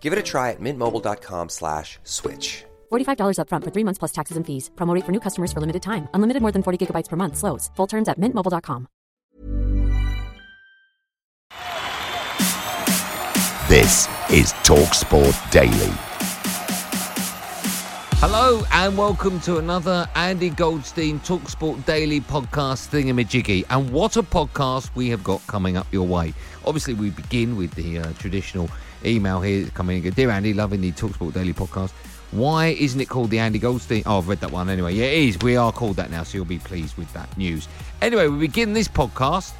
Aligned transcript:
Give 0.00 0.14
it 0.14 0.18
a 0.18 0.22
try 0.22 0.52
at 0.52 0.60
mintmobile.com 0.60 1.50
slash 1.50 1.98
switch. 2.04 2.64
$45 2.90 3.36
upfront 3.40 3.64
for 3.64 3.70
three 3.70 3.84
months 3.84 3.98
plus 3.98 4.12
taxes 4.12 4.38
and 4.38 4.46
fees. 4.46 4.70
Promo 4.76 4.94
rate 4.94 5.04
for 5.04 5.12
new 5.12 5.20
customers 5.20 5.52
for 5.52 5.60
limited 5.60 5.82
time. 5.82 6.08
Unlimited 6.14 6.40
more 6.40 6.52
than 6.52 6.62
40 6.62 6.86
gigabytes 6.86 7.08
per 7.10 7.16
month. 7.16 7.36
Slows. 7.36 7.70
Full 7.76 7.86
terms 7.86 8.08
at 8.08 8.18
mintmobile.com. 8.18 8.88
This 13.68 14.08
is 14.30 14.54
TalkSport 14.64 15.50
Daily. 15.50 15.92
Hello 18.20 18.64
and 18.72 18.98
welcome 18.98 19.38
to 19.42 19.58
another 19.58 20.08
Andy 20.16 20.50
Goldstein 20.50 21.20
Talksport 21.20 21.84
Daily 21.84 22.20
podcast 22.20 22.88
thingamajiggy. 22.88 23.64
And 23.70 23.90
what 23.92 24.16
a 24.16 24.24
podcast 24.24 24.90
we 24.96 25.08
have 25.10 25.22
got 25.22 25.46
coming 25.46 25.76
up 25.76 25.86
your 25.92 26.04
way. 26.04 26.34
Obviously, 26.66 26.94
we 26.94 27.10
begin 27.10 27.56
with 27.56 27.74
the 27.74 27.98
uh, 27.98 28.12
traditional 28.14 28.68
email 29.04 29.40
here 29.40 29.66
coming 29.74 30.04
in. 30.04 30.12
Dear 30.12 30.30
Andy, 30.30 30.54
loving 30.54 30.80
the 30.80 30.92
Talksport 30.92 31.34
Daily 31.34 31.52
podcast. 31.52 31.92
Why 32.30 32.68
isn't 32.68 33.00
it 33.00 33.08
called 33.08 33.30
the 33.30 33.38
Andy 33.38 33.58
Goldstein? 33.58 34.02
Oh, 34.04 34.18
I've 34.18 34.28
read 34.28 34.40
that 34.40 34.50
one 34.50 34.68
anyway. 34.68 34.94
Yeah, 34.94 35.06
it 35.06 35.28
is. 35.28 35.38
We 35.38 35.56
are 35.56 35.72
called 35.72 35.96
that 35.96 36.10
now, 36.10 36.22
so 36.24 36.36
you'll 36.36 36.44
be 36.44 36.58
pleased 36.58 36.96
with 36.98 37.10
that 37.14 37.34
news. 37.38 37.68
Anyway, 38.02 38.28
we 38.28 38.38
begin 38.38 38.74
this 38.74 38.88
podcast 38.88 39.52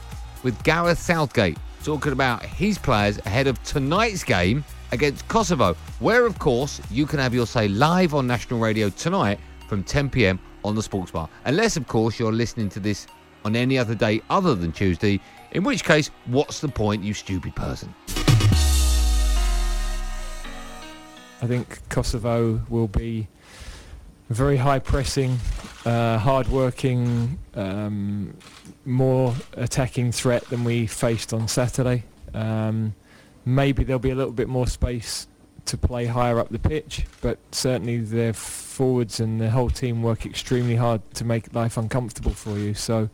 with 0.43 0.63
Gareth 0.65 0.99
Southgate 0.99 1.57
talking 1.83 2.13
about 2.13 2.45
his 2.45 2.77
players 2.77 3.19
ahead 3.19 3.47
of 3.47 3.63
tonight's 3.63 4.23
game 4.23 4.65
against 4.93 5.27
Kosovo, 5.29 5.75
where, 6.01 6.27
of 6.27 6.39
course, 6.39 6.81
you 6.91 7.07
can 7.07 7.19
have 7.19 7.33
your 7.33 7.47
say 7.47 7.69
live 7.69 8.15
on 8.15 8.27
national 8.27 8.61
radio 8.61 8.91
tonight 8.91 9.39
from 9.69 9.83
10 9.83 10.11
pm 10.11 10.39
on 10.65 10.75
the 10.75 10.83
Sports 10.83 11.11
Bar. 11.11 11.29
Unless, 11.47 11.77
of 11.77 11.87
course, 11.87 12.19
you're 12.19 12.33
listening 12.33 12.69
to 12.71 12.81
this 12.81 13.07
on 13.45 13.57
any 13.57 13.79
other 13.79 13.95
day 13.95 14.21
other 14.29 14.55
than 14.55 14.73
Tuesday, 14.73 15.21
in 15.53 15.65
which 15.65 15.85
case, 15.85 16.11
what's 16.27 16.61
the 16.61 16.69
point, 16.69 17.03
you 17.03 17.15
stupid 17.15 17.55
person? 17.55 17.95
I 21.41 21.47
think 21.47 21.89
Kosovo 21.89 22.61
will 22.69 22.89
be 22.89 23.29
very 24.29 24.57
high 24.57 24.79
pressing, 24.79 25.39
uh, 25.85 26.19
hard 26.19 26.49
working, 26.49 27.39
um, 27.55 28.37
more 28.85 29.35
attacking 29.55 30.13
threat 30.13 30.45
than 30.47 30.65
we 30.65 30.87
faced 30.87 31.33
on 31.33 31.49
Saturday. 31.49 32.05
Um, 32.35 32.95
maybe 33.45 33.85
there'll 33.85 34.01
be 34.01 34.11
a 34.11 34.15
little 34.15 34.33
bit 34.33 34.49
more 34.49 34.67
space 34.67 35.29
to 35.67 35.77
play 35.77 36.07
higher 36.07 36.39
up 36.39 36.49
the 36.49 36.59
pitch, 36.59 37.07
but 37.21 37.39
certainly 37.53 37.99
their 37.99 38.33
forwards 38.33 39.21
and 39.21 39.41
the 39.41 39.51
whole 39.51 39.71
team 39.71 40.03
work 40.03 40.27
extremely 40.27 40.77
hard 40.77 41.03
to 41.15 41.25
make 41.25 41.55
life 41.55 41.77
uncomfortable 41.77 42.33
for 42.33 42.59
you. 42.59 42.75
So 42.75 43.11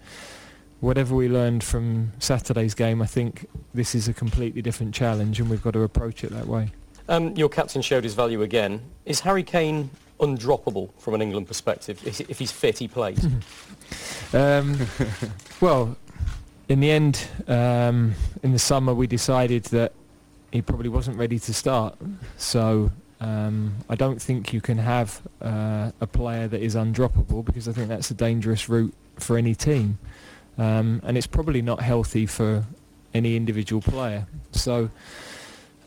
whatever 0.80 1.14
we 1.14 1.28
learned 1.28 1.62
from 1.62 2.12
Saturday's 2.18 2.74
game, 2.74 3.02
I 3.02 3.06
think 3.06 3.48
this 3.72 3.94
is 3.94 4.08
a 4.08 4.14
completely 4.14 4.62
different 4.62 4.94
challenge 4.94 5.40
and 5.40 5.50
we've 5.50 5.62
got 5.62 5.72
to 5.72 5.82
approach 5.82 6.24
it 6.24 6.30
that 6.30 6.46
way. 6.46 6.70
Um, 7.08 7.34
your 7.36 7.48
captain 7.48 7.82
showed 7.82 8.04
his 8.04 8.14
value 8.14 8.42
again. 8.42 8.80
Is 9.04 9.20
Harry 9.20 9.42
Kane 9.42 9.90
undroppable 10.20 10.90
from 10.98 11.14
an 11.14 11.22
England 11.22 11.46
perspective? 11.46 12.00
If 12.06 12.38
he's 12.38 12.52
fit, 12.52 12.78
he 12.78 12.88
plays. 12.88 13.26
um, 14.32 14.78
well, 15.60 15.96
in 16.68 16.80
the 16.80 16.90
end, 16.90 17.26
um, 17.46 18.14
in 18.42 18.52
the 18.52 18.58
summer, 18.58 18.94
we 18.94 19.06
decided 19.06 19.64
that 19.64 19.92
he 20.50 20.62
probably 20.62 20.88
wasn't 20.88 21.18
ready 21.18 21.38
to 21.38 21.52
start. 21.52 21.96
So 22.38 22.90
um, 23.20 23.74
I 23.88 23.96
don't 23.96 24.20
think 24.20 24.52
you 24.52 24.60
can 24.60 24.78
have 24.78 25.20
uh, 25.42 25.90
a 26.00 26.06
player 26.06 26.48
that 26.48 26.62
is 26.62 26.74
undroppable 26.74 27.44
because 27.44 27.68
I 27.68 27.72
think 27.72 27.88
that's 27.88 28.10
a 28.10 28.14
dangerous 28.14 28.68
route 28.68 28.94
for 29.16 29.36
any 29.36 29.54
team. 29.54 29.98
Um, 30.56 31.02
and 31.04 31.18
it's 31.18 31.26
probably 31.26 31.60
not 31.60 31.80
healthy 31.80 32.26
for 32.26 32.64
any 33.12 33.36
individual 33.36 33.82
player. 33.82 34.26
So 34.52 34.90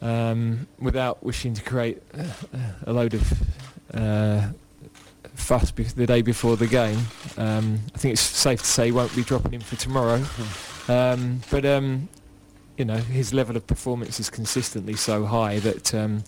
um, 0.01 0.67
without 0.79 1.23
wishing 1.23 1.53
to 1.53 1.63
create 1.63 2.01
a 2.85 2.93
load 2.93 3.13
of 3.13 3.33
uh, 3.93 4.47
fuss 5.35 5.71
be- 5.71 5.83
the 5.83 6.05
day 6.05 6.21
before 6.21 6.57
the 6.57 6.67
game. 6.67 6.99
Um, 7.37 7.79
I 7.93 7.97
think 7.97 8.13
it's 8.13 8.21
safe 8.21 8.61
to 8.61 8.67
say 8.67 8.85
he 8.87 8.91
won't 8.91 9.15
be 9.15 9.23
dropping 9.23 9.53
him 9.53 9.61
for 9.61 9.75
tomorrow. 9.75 10.23
Um, 10.87 11.41
but 11.49 11.65
um, 11.65 12.09
you 12.77 12.85
know 12.85 12.97
his 12.97 13.33
level 13.33 13.57
of 13.57 13.65
performance 13.67 14.19
is 14.19 14.29
consistently 14.29 14.95
so 14.95 15.25
high 15.25 15.59
that 15.59 15.93
um, 15.93 16.23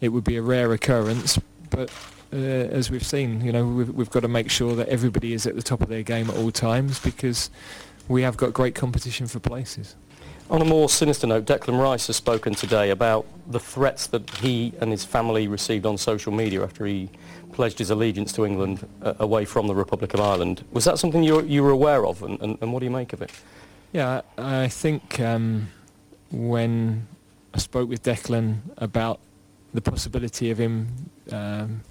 it 0.00 0.10
would 0.10 0.24
be 0.24 0.36
a 0.36 0.42
rare 0.42 0.72
occurrence. 0.72 1.38
But 1.68 1.90
uh, 2.32 2.36
as 2.36 2.90
we've 2.90 3.06
seen, 3.06 3.44
you 3.44 3.52
know 3.52 3.66
we've, 3.66 3.90
we've 3.90 4.10
got 4.10 4.20
to 4.20 4.28
make 4.28 4.50
sure 4.50 4.74
that 4.76 4.88
everybody 4.88 5.32
is 5.32 5.46
at 5.46 5.56
the 5.56 5.62
top 5.62 5.80
of 5.80 5.88
their 5.88 6.02
game 6.02 6.30
at 6.30 6.36
all 6.36 6.50
times 6.50 6.98
because 7.00 7.50
we 8.08 8.22
have 8.22 8.36
got 8.36 8.52
great 8.52 8.74
competition 8.74 9.26
for 9.26 9.40
places. 9.40 9.96
On 10.50 10.60
a 10.60 10.64
more 10.64 10.88
sinister 10.88 11.28
note, 11.28 11.44
Declan 11.44 11.80
Rice 11.80 12.08
has 12.08 12.16
spoken 12.16 12.54
today 12.56 12.90
about 12.90 13.24
the 13.46 13.60
threats 13.60 14.08
that 14.08 14.28
he 14.38 14.72
and 14.80 14.90
his 14.90 15.04
family 15.04 15.46
received 15.46 15.86
on 15.86 15.96
social 15.96 16.32
media 16.32 16.64
after 16.64 16.84
he 16.86 17.08
pledged 17.52 17.78
his 17.78 17.90
allegiance 17.90 18.32
to 18.32 18.44
England 18.44 18.84
uh, 19.00 19.14
away 19.20 19.44
from 19.44 19.68
the 19.68 19.76
Republic 19.76 20.12
of 20.12 20.18
Ireland. 20.18 20.64
Was 20.72 20.84
that 20.86 20.98
something 20.98 21.22
you, 21.22 21.40
you 21.42 21.62
were 21.62 21.70
aware 21.70 22.04
of, 22.04 22.24
and, 22.24 22.40
and, 22.40 22.58
and, 22.60 22.72
what 22.72 22.80
do 22.80 22.84
you 22.84 22.90
make 22.90 23.12
of 23.12 23.22
it? 23.22 23.30
Yeah, 23.92 24.22
I 24.36 24.66
think 24.66 25.20
um, 25.20 25.68
when 26.32 27.06
I 27.54 27.58
spoke 27.58 27.88
with 27.88 28.02
Declan 28.02 28.58
about 28.78 29.20
the 29.72 29.80
possibility 29.80 30.50
of 30.50 30.58
him 30.58 30.88
um, 31.30 31.82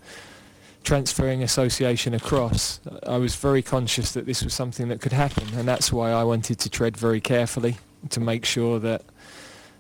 transferring 0.84 1.44
association 1.44 2.14
across, 2.14 2.82
I 3.04 3.20
was 3.20 3.38
very 3.38 3.62
conscious 3.62 4.12
that 4.12 4.26
this 4.26 4.44
was 4.44 4.54
something 4.54 4.90
that 4.90 5.00
could 5.00 5.14
happen, 5.14 5.48
and 5.56 5.66
that's 5.66 5.94
why 5.94 6.12
I 6.12 6.26
wanted 6.26 6.60
to 6.60 6.70
tread 6.70 6.98
very 6.98 7.22
carefully 7.22 7.78
to 8.10 8.20
make 8.20 8.46
sure 8.46 8.80
that 8.80 9.02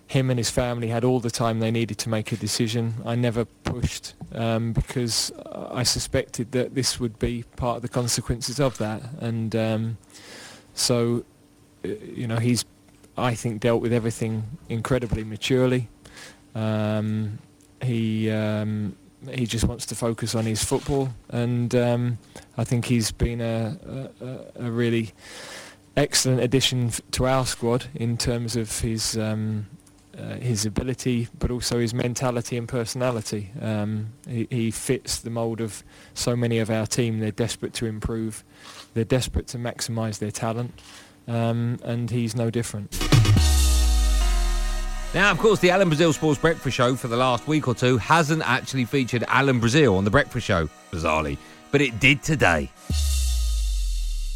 him 0.07 0.31
and 0.31 0.40
his 0.40 0.50
family 0.50 0.88
had 0.88 1.03
all 1.03 1.19
the 1.19 1.30
time 1.30 1.59
they 1.59 1.69
needed 1.69 1.97
to 2.00 2.09
make 2.09 2.31
a 2.31 2.35
decision. 2.35 2.96
I 3.06 3.13
never 3.16 3.46
pushed 3.46 4.16
um, 4.34 4.74
because 4.74 5.31
I 5.46 5.84
suspected 5.84 6.52
that 6.53 6.74
this 6.74 7.00
would 7.00 7.19
be 7.19 7.44
part 7.56 7.75
of 7.75 7.81
the 7.84 7.90
consequences 7.90 8.59
of 8.59 8.79
that. 8.79 9.03
And 9.19 9.56
um, 9.56 9.97
so, 10.74 11.24
uh, 11.85 11.90
you 11.90 12.25
know, 12.25 12.38
he's, 12.38 12.66
I 13.18 13.35
think, 13.35 13.62
dealt 13.62 13.84
with 13.84 13.94
everything 13.94 14.44
incredibly 14.68 15.24
maturely. 15.24 15.90
Um, 16.56 17.38
he 17.84 18.31
um, 18.31 18.96
he 19.32 19.46
just 19.46 19.66
wants 19.66 19.85
to 19.88 19.96
focus 19.96 20.34
on 20.34 20.46
his 20.46 20.64
football, 20.64 21.09
and 21.29 21.76
um, 21.76 22.17
I 22.58 22.64
think 22.64 22.85
he's 22.85 23.11
been 23.11 23.41
a, 23.41 23.78
a, 24.22 24.66
a 24.66 24.72
really 24.72 25.11
excellent 25.99 26.40
addition 26.40 26.91
to 27.11 27.28
our 27.28 27.46
squad 27.46 27.85
in 27.93 28.17
terms 28.17 28.55
of 28.55 28.79
his 28.79 29.17
um, 29.17 29.67
uh, 30.17 30.35
his 30.35 30.66
ability, 30.66 31.28
but 31.37 31.51
also 31.51 31.79
his 31.79 31.93
mentality 31.93 32.57
and 32.57 32.67
personality. 32.67 33.51
Um, 33.61 34.13
he, 34.28 34.47
he, 34.49 34.72
fits 34.72 35.19
the 35.19 35.29
mould 35.29 35.61
of 35.61 35.84
so 36.13 36.35
many 36.35 36.59
of 36.59 36.69
our 36.69 36.85
team. 36.85 37.19
They're 37.19 37.31
desperate 37.31 37.73
to 37.75 37.85
improve. 37.85 38.43
They're 38.93 39.05
desperate 39.05 39.47
to 39.47 39.57
maximise 39.57 40.19
their 40.19 40.31
talent, 40.31 40.73
um, 41.28 41.79
and 41.84 42.09
he's 42.09 42.35
no 42.35 42.49
different. 42.49 42.99
Now, 45.13 45.31
of 45.31 45.37
course, 45.37 45.59
the 45.59 45.72
Alan 45.72 45.90
Brazil 45.90 46.13
Sports 46.13 46.40
Breakfast 46.40 46.75
Show 46.75 46.95
for 46.95 47.07
the 47.07 47.17
last 47.17 47.47
week 47.47 47.67
or 47.67 47.75
two 47.75 47.97
hasn't 47.97 48.47
actually 48.47 48.85
featured 48.85 49.23
Alan 49.28 49.59
Brazil 49.59 49.95
on 49.95 50.03
the 50.03 50.11
Breakfast 50.11 50.45
Show, 50.45 50.69
bizarrely, 50.91 51.37
but 51.72 51.81
it 51.81 51.99
did 51.99 52.23
today. 52.23 52.69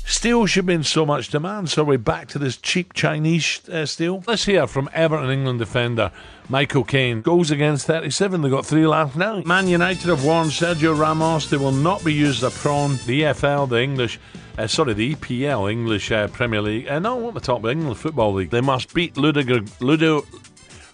Steel 0.06 0.46
should 0.46 0.66
be 0.66 0.74
in 0.74 0.84
so 0.84 1.06
much 1.06 1.30
demand, 1.30 1.70
so 1.70 1.84
we're 1.84 1.98
back 1.98 2.28
to 2.28 2.40
this 2.40 2.58
cheap 2.58 2.94
Chinese 2.94 3.68
uh, 3.70 3.86
steel. 3.86 4.24
Let's 4.28 4.46
hear 4.46 4.68
from 4.68 4.90
Everton 4.94 5.30
England 5.30 5.60
defender 5.60 6.12
Michael 6.50 6.84
Caine. 6.84 7.22
Goals 7.22 7.52
against 7.52 7.88
37, 7.88 8.42
they 8.42 8.50
got 8.50 8.66
three 8.66 8.86
last 8.86 9.16
night. 9.16 9.46
Man 9.46 9.68
United 9.68 10.10
have 10.10 10.26
warned 10.26 10.52
Sergio 10.52 10.98
Ramos 10.98 11.50
they 11.50 11.58
will 11.58 11.72
not 11.72 12.04
be 12.04 12.14
used 12.14 12.44
as 12.44 12.56
a 12.56 12.60
prawn. 12.60 12.92
The 13.06 13.22
EFL, 13.22 13.70
the 13.70 13.82
English 13.82 14.20
uh, 14.58 14.68
sorry, 14.68 14.94
the 14.94 15.16
EPL, 15.16 15.72
English 15.72 16.12
uh, 16.12 16.28
Premier 16.28 16.62
League, 16.62 16.88
uh, 16.88 17.00
no, 17.00 17.16
what 17.16 17.34
the 17.34 17.40
top, 17.40 17.66
England 17.66 17.98
Football 17.98 18.34
League. 18.34 18.52
They 18.52 18.62
must 18.62 18.94
beat 18.94 19.18
Ludo, 19.18 19.42
Ludo, 19.80 20.26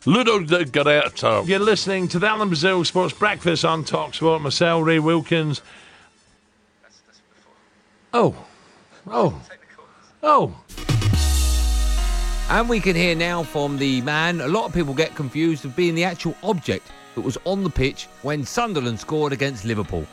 Ludo 0.06 0.40
de 0.40 0.66
Gareto. 0.66 1.46
You're 1.46 1.60
listening 1.60 2.08
to 2.10 2.20
the 2.20 2.28
Alan 2.28 2.48
Brazil 2.48 2.86
Sports 2.86 3.14
Breakfast 3.14 3.66
on 3.66 3.84
Talksport. 3.84 4.42
Marcel 4.42 4.82
Ray 4.82 5.00
Wilkins. 5.00 5.62
Oh, 8.14 8.46
oh, 9.12 9.42
oh. 10.24 10.56
And 12.50 12.68
we 12.68 12.80
can 12.80 12.96
hear 12.96 13.16
now 13.16 13.44
from 13.44 13.78
the 13.78 14.02
man 14.02 14.42
a 14.42 14.48
lot 14.48 14.66
of 14.66 14.74
people 14.74 14.94
get 14.94 15.16
confused 15.16 15.66
of 15.66 15.76
being 15.76 15.94
the 15.94 16.04
actual 16.04 16.36
object 16.44 16.88
that 17.16 17.22
was 17.22 17.38
on 17.46 17.64
the 17.64 17.70
pitch 17.70 18.08
when 18.22 18.44
Sunderland 18.44 19.00
scored 19.00 19.34
against 19.34 19.66
Liverpool. 19.66 20.06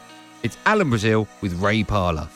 It's 0.43 0.57
Alan 0.67 0.91
Brazil 0.91 1.27
with 1.41 1.55
Ray 1.55 1.83
Parlour. 1.83 2.29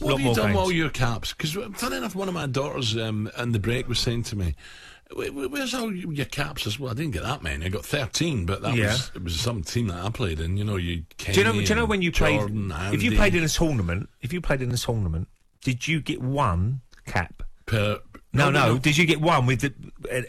What 0.00 0.12
have 0.12 0.20
you 0.20 0.34
done 0.34 0.50
with 0.50 0.56
all 0.56 0.72
your 0.72 0.90
caps? 0.90 1.32
Because, 1.32 1.52
funny 1.76 1.96
enough, 1.96 2.14
one 2.14 2.28
of 2.28 2.34
my 2.34 2.46
daughters 2.46 2.96
um, 2.96 3.30
in 3.36 3.52
the 3.52 3.58
break 3.58 3.88
was 3.88 3.98
saying 3.98 4.24
to 4.24 4.36
me, 4.36 4.54
Where's 5.14 5.72
all 5.72 5.94
your 5.94 6.26
caps 6.26 6.66
as 6.66 6.78
well? 6.78 6.90
I 6.90 6.94
didn't 6.94 7.12
get 7.12 7.22
that 7.22 7.42
many. 7.42 7.64
I 7.64 7.70
got 7.70 7.84
thirteen, 7.84 8.44
but 8.44 8.60
that 8.60 8.76
yeah. 8.76 8.88
was 8.88 9.10
it 9.14 9.24
was 9.24 9.40
some 9.40 9.62
team 9.62 9.86
that 9.88 10.04
I 10.04 10.10
played 10.10 10.38
in. 10.38 10.58
You 10.58 10.64
know, 10.64 10.76
you. 10.76 11.04
do 11.16 11.32
you 11.32 11.44
know? 11.44 11.52
Do 11.52 11.60
you 11.60 11.74
know 11.74 11.86
when 11.86 12.02
you 12.02 12.10
Jordan, 12.10 12.68
played? 12.68 12.78
Andy. 12.78 12.96
If 12.96 13.02
you 13.02 13.16
played 13.16 13.34
in 13.34 13.42
a 13.42 13.48
tournament, 13.48 14.10
if 14.20 14.34
you 14.34 14.42
played 14.42 14.60
in 14.60 14.70
a 14.70 14.76
tournament, 14.76 15.28
did 15.62 15.88
you 15.88 16.00
get 16.00 16.20
one 16.20 16.82
cap 17.06 17.42
per? 17.64 18.00
No, 18.34 18.50
no. 18.50 18.74
no. 18.74 18.78
Did 18.78 18.98
you 18.98 19.06
get 19.06 19.20
one 19.22 19.46
with 19.46 19.62
the 19.62 19.72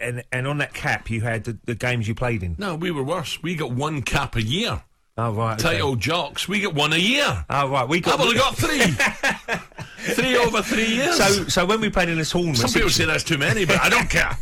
and 0.02 0.24
and 0.32 0.48
on 0.48 0.60
that 0.60 0.74
cap 0.74 1.10
you 1.10 1.22
had 1.22 1.44
the, 1.44 1.58
the 1.66 1.76
games 1.76 2.08
you 2.08 2.16
played 2.16 2.42
in? 2.42 2.56
No, 2.58 2.76
we 2.76 2.92
were 2.92 3.04
worse. 3.04 3.44
We 3.44 3.56
got 3.56 3.72
one 3.72 4.02
cap 4.02 4.38
a 4.38 4.42
year. 4.42 4.82
Oh 5.18 5.34
right. 5.34 5.60
Title 5.60 5.90
okay. 5.92 6.00
jocks, 6.00 6.48
we 6.48 6.62
get 6.62 6.74
one 6.74 6.94
a 6.94 6.98
year. 6.98 7.46
Oh 7.50 7.70
right, 7.70 7.88
we 7.88 8.00
got. 8.00 8.14
I've 8.14 8.22
only 8.22 8.38
got 8.38 8.56
three. 8.56 8.80
three 10.00 10.38
over 10.38 10.62
three 10.62 10.86
years. 10.86 11.18
So, 11.18 11.48
so 11.48 11.66
when 11.66 11.82
we 11.82 11.90
played 11.90 12.10
in 12.10 12.20
a 12.20 12.26
tournament, 12.26 12.58
some 12.58 12.72
people 12.72 12.90
say 12.90 13.06
that's 13.06 13.24
too 13.24 13.38
many, 13.38 13.66
but 13.66 13.80
I 13.82 13.90
don't 13.90 14.10
care. 14.10 14.38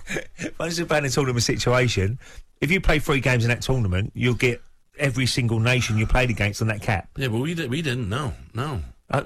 Once 0.60 0.78
you 0.78 0.86
play 0.86 1.00
in 1.00 1.06
a 1.06 1.10
tournament 1.10 1.44
situation, 1.44 2.20
if 2.62 2.72
you 2.72 2.82
play 2.82 3.00
three 3.00 3.20
games 3.20 3.44
in 3.44 3.50
that 3.50 3.62
tournament, 3.62 4.12
you'll 4.16 4.36
get 4.36 4.62
every 5.00 5.26
single 5.26 5.60
nation 5.60 5.98
you 5.98 6.08
played 6.08 6.30
against 6.30 6.62
on 6.62 6.68
that 6.68 6.82
cap. 6.82 7.10
Yeah, 7.18 7.28
but 7.28 7.40
we 7.40 7.54
did, 7.54 7.70
we 7.70 7.82
didn't. 7.82 8.10
No, 8.10 8.34
no. 8.54 8.82
Uh, 9.10 9.24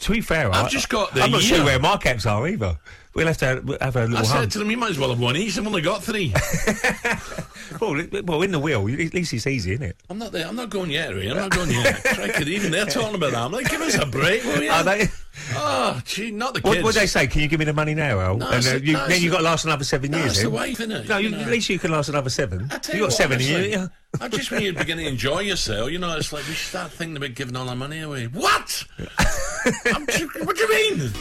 to 0.00 0.10
be 0.10 0.20
fair, 0.20 0.48
I've 0.52 0.66
I, 0.66 0.68
just 0.68 0.88
got 0.88 1.14
the. 1.14 1.22
I'm 1.22 1.30
not 1.30 1.42
year. 1.44 1.58
sure 1.58 1.64
where 1.64 1.78
my 1.78 1.96
caps 1.98 2.26
are 2.26 2.48
either. 2.48 2.76
We'll 3.14 3.28
have 3.28 3.38
to 3.38 3.46
have, 3.46 3.76
have 3.80 3.96
a 3.96 4.06
little. 4.06 4.18
I 4.18 4.22
said 4.22 4.50
to 4.52 4.58
them, 4.58 4.72
you 4.72 4.76
might 4.76 4.90
as 4.90 4.98
well 4.98 5.10
have 5.10 5.20
one 5.20 5.36
each. 5.36 5.56
I've 5.56 5.66
only 5.66 5.82
got 5.82 6.02
three. 6.02 6.32
well, 7.80 7.94
well, 8.24 8.42
in 8.42 8.50
the 8.50 8.58
wheel, 8.58 8.80
at 8.88 9.14
least 9.14 9.32
it's 9.32 9.46
easy, 9.46 9.74
isn't 9.74 9.84
it? 9.84 9.96
I'm 10.08 10.18
not 10.18 10.32
there. 10.32 10.48
I'm 10.48 10.56
not 10.56 10.70
going 10.70 10.90
yet, 10.90 11.14
Ray. 11.14 11.28
I'm 11.28 11.36
not 11.36 11.50
going 11.50 11.70
yet. 11.70 12.02
Crikey, 12.02 12.50
even 12.50 12.72
they're 12.72 12.86
talking 12.86 13.14
about 13.14 13.30
that. 13.30 13.42
I'm 13.42 13.52
like, 13.52 13.70
give 13.70 13.80
us 13.80 13.94
a 13.98 14.06
break, 14.06 14.42
will 14.44 14.62
you? 14.62 14.70
Are 15.56 15.92
they? 15.94 15.98
Oh, 15.98 16.02
gee, 16.04 16.30
not 16.30 16.54
the 16.54 16.60
kids. 16.60 16.76
What 16.76 16.84
would 16.84 16.94
they 16.94 17.06
say? 17.06 17.26
Can 17.26 17.40
you 17.42 17.48
give 17.48 17.58
me 17.58 17.64
the 17.64 17.72
money 17.72 17.94
now, 17.94 18.20
Al? 18.20 18.36
No, 18.36 18.50
and, 18.50 18.66
uh, 18.66 18.74
you, 18.76 18.92
no, 18.94 19.08
then 19.08 19.22
you've 19.22 19.32
got 19.32 19.38
to 19.38 19.44
last 19.44 19.64
another 19.64 19.84
seven 19.84 20.10
no, 20.10 20.18
years. 20.18 20.30
That's 20.30 20.42
the 20.42 20.50
wife, 20.50 20.80
isn't 20.80 20.92
it? 20.92 21.08
No, 21.08 21.18
you, 21.18 21.34
at 21.34 21.48
least 21.48 21.68
you 21.68 21.78
can 21.78 21.90
last 21.90 22.08
another 22.08 22.30
seven. 22.30 22.60
you, 22.60 22.66
you 22.66 22.70
got 22.70 23.00
what, 23.00 23.12
seven 23.12 23.36
honestly, 23.36 23.72
in 23.72 23.80
you. 23.80 23.90
I 24.20 24.28
just 24.28 24.50
when 24.50 24.62
you're 24.62 24.72
beginning 24.72 25.06
to 25.06 25.10
enjoy 25.10 25.40
yourself, 25.40 25.90
you 25.90 25.98
know, 25.98 26.16
it's 26.16 26.32
like 26.32 26.46
we 26.46 26.54
start 26.54 26.90
thinking 26.90 27.16
about 27.16 27.34
giving 27.34 27.56
all 27.56 27.68
our 27.68 27.76
money 27.76 28.00
away. 28.00 28.26
What? 28.26 28.84
what 29.82 30.56
do 30.56 30.62
you 30.62 30.96
mean? 30.96 31.12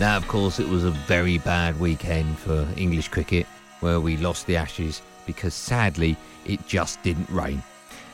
Now, 0.00 0.16
of 0.16 0.26
course, 0.28 0.58
it 0.58 0.68
was 0.68 0.84
a 0.84 0.90
very 0.90 1.38
bad 1.38 1.78
weekend 1.78 2.38
for 2.38 2.66
English 2.76 3.08
cricket, 3.08 3.46
where 3.80 4.00
we 4.00 4.16
lost 4.16 4.46
the 4.46 4.56
Ashes 4.56 5.02
because 5.26 5.54
sadly 5.54 6.16
it 6.46 6.66
just 6.66 7.02
didn't 7.02 7.28
rain. 7.28 7.62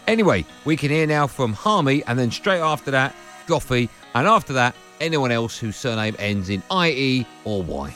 Anyway, 0.07 0.45
we 0.65 0.77
can 0.77 0.91
hear 0.91 1.07
now 1.07 1.27
from 1.27 1.53
Harmy, 1.53 2.03
and 2.07 2.19
then 2.19 2.31
straight 2.31 2.61
after 2.61 2.91
that, 2.93 3.15
Goffey, 3.47 3.89
and 4.15 4.27
after 4.27 4.53
that, 4.55 4.75
anyone 5.01 5.31
else 5.31 5.59
whose 5.59 5.77
surname 5.77 6.17
ends 6.19 6.49
in 6.49 6.63
IE 6.73 7.27
or 7.45 7.63
Y. 7.63 7.91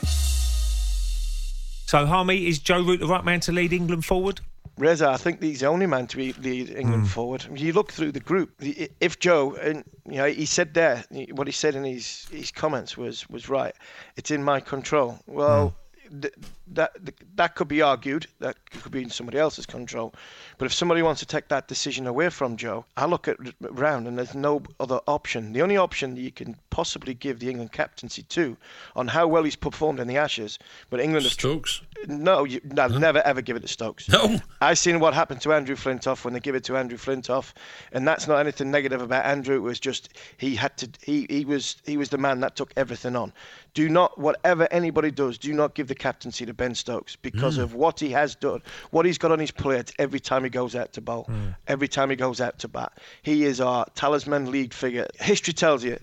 So, 1.87 2.07
Harmy, 2.07 2.47
is 2.47 2.59
Joe 2.59 2.83
Root 2.83 3.01
the 3.01 3.07
right 3.07 3.25
man 3.25 3.41
to 3.41 3.53
lead 3.53 3.73
England 3.73 4.05
forward? 4.05 4.41
Reza, 4.79 5.11
I 5.11 5.17
think 5.19 5.43
he's 5.43 5.61
the 5.61 5.67
only 5.67 5.87
man 5.87 6.07
to 6.09 6.19
lead 6.19 6.71
England 6.71 7.05
mm. 7.05 7.09
forward. 7.09 7.47
You 7.55 7.73
look 7.73 7.93
through 7.93 8.13
the 8.13 8.21
group. 8.21 8.51
If 8.61 9.19
Joe, 9.19 9.55
and 9.55 9.85
you 10.07 10.17
know, 10.17 10.27
he 10.27 10.47
said 10.47 10.73
there, 10.73 11.05
what 11.33 11.47
he 11.47 11.53
said 11.53 11.75
in 11.75 11.85
his 11.85 12.27
his 12.31 12.51
comments 12.51 12.97
was 12.97 13.29
was 13.29 13.49
right. 13.49 13.75
It's 14.17 14.31
in 14.31 14.43
my 14.43 14.61
control. 14.61 15.19
Well, 15.27 15.71
mm. 15.71 15.75
Th- 16.21 16.35
that 16.69 16.93
that 17.37 17.55
could 17.55 17.69
be 17.69 17.83
argued. 17.83 18.27
That 18.39 18.57
could 18.71 18.93
be 18.93 19.03
in 19.03 19.11
somebody 19.11 19.39
else's 19.39 19.67
control. 19.67 20.15
But 20.59 20.67
if 20.67 20.73
somebody 20.73 21.03
wants 21.03 21.21
to 21.21 21.27
take 21.27 21.49
that 21.49 21.69
decision 21.69 22.07
away 22.07 22.31
from 22.31 22.57
Joe, 22.57 22.85
I 22.97 23.07
look 23.07 23.29
at 23.29 23.37
round 23.61 24.07
and 24.07 24.19
there's 24.19 24.35
no 24.35 24.63
other 24.79 25.01
option. 25.07 25.53
The 25.53 25.63
only 25.63 25.77
option 25.77 26.17
you 26.17 26.31
can 26.31 26.57
possibly 26.71 27.15
give 27.15 27.39
the 27.39 27.49
England 27.49 27.73
captaincy 27.73 28.23
to, 28.23 28.57
on 28.95 29.09
how 29.09 29.27
well 29.27 29.43
he's 29.43 29.57
performed 29.57 30.01
in 30.01 30.07
the 30.07 30.17
Ashes, 30.17 30.59
but 30.91 31.01
England 31.01 31.27
Stokes. 31.27 31.83
no, 32.07 32.45
you, 32.45 32.61
no 32.65 32.89
huh? 32.89 32.99
never 32.99 33.21
ever 33.23 33.43
give 33.43 33.57
it 33.57 33.61
to 33.61 33.69
Stokes. 33.69 34.09
No, 34.09 34.41
I've 34.61 34.79
seen 34.79 35.01
what 35.01 35.15
happened 35.15 35.41
to 35.43 35.53
Andrew 35.53 35.77
Flintoff 35.77 36.25
when 36.25 36.35
they 36.35 36.41
give 36.41 36.55
it 36.55 36.65
to 36.65 36.77
Andrew 36.77 36.99
Flintoff, 36.99 37.53
and 37.93 38.07
that's 38.07 38.27
not 38.27 38.39
anything 38.39 38.71
negative 38.71 39.03
about 39.03 39.25
Andrew. 39.25 39.57
It 39.57 39.61
was 39.61 39.81
just 39.81 40.11
he 40.37 40.57
had 40.57 40.77
to. 40.79 40.89
He 41.03 41.27
he 41.29 41.45
was 41.45 41.77
he 41.85 41.97
was 41.97 42.11
the 42.11 42.19
man 42.19 42.41
that 42.41 42.57
took 42.57 42.73
everything 42.77 43.17
on. 43.17 43.33
Do 43.75 43.89
not 43.89 44.19
whatever 44.19 44.67
anybody 44.71 45.11
does, 45.11 45.39
do 45.39 45.53
not 45.53 45.75
give 45.75 45.89
the 45.89 45.95
captaincy 45.95 46.45
to 46.47 46.55
Ben 46.55 46.75
Stokes 46.75 47.17
because 47.17 47.59
mm. 47.59 47.63
of 47.63 47.75
what 47.75 48.01
he 48.01 48.11
has 48.11 48.35
done, 48.35 48.63
what 48.91 49.07
he's 49.07 49.19
got 49.19 49.33
on 49.33 49.39
his 49.39 49.51
plate 49.51 49.93
every 49.99 50.21
time 50.21 50.45
he 50.45 50.51
goes 50.51 50.75
out 50.75 50.93
to 50.95 51.01
bowl, 51.01 51.27
mm. 51.29 51.55
every 51.69 51.89
time 51.89 52.11
he 52.11 52.17
goes 52.17 52.41
out 52.41 52.59
to 52.61 52.69
bat. 52.69 52.93
He 53.23 53.45
is 53.45 53.61
our 53.61 53.87
talisman 53.95 54.51
league 54.51 54.73
figure. 54.73 55.07
History 55.21 55.53
tells 55.53 55.85
you 55.85 55.99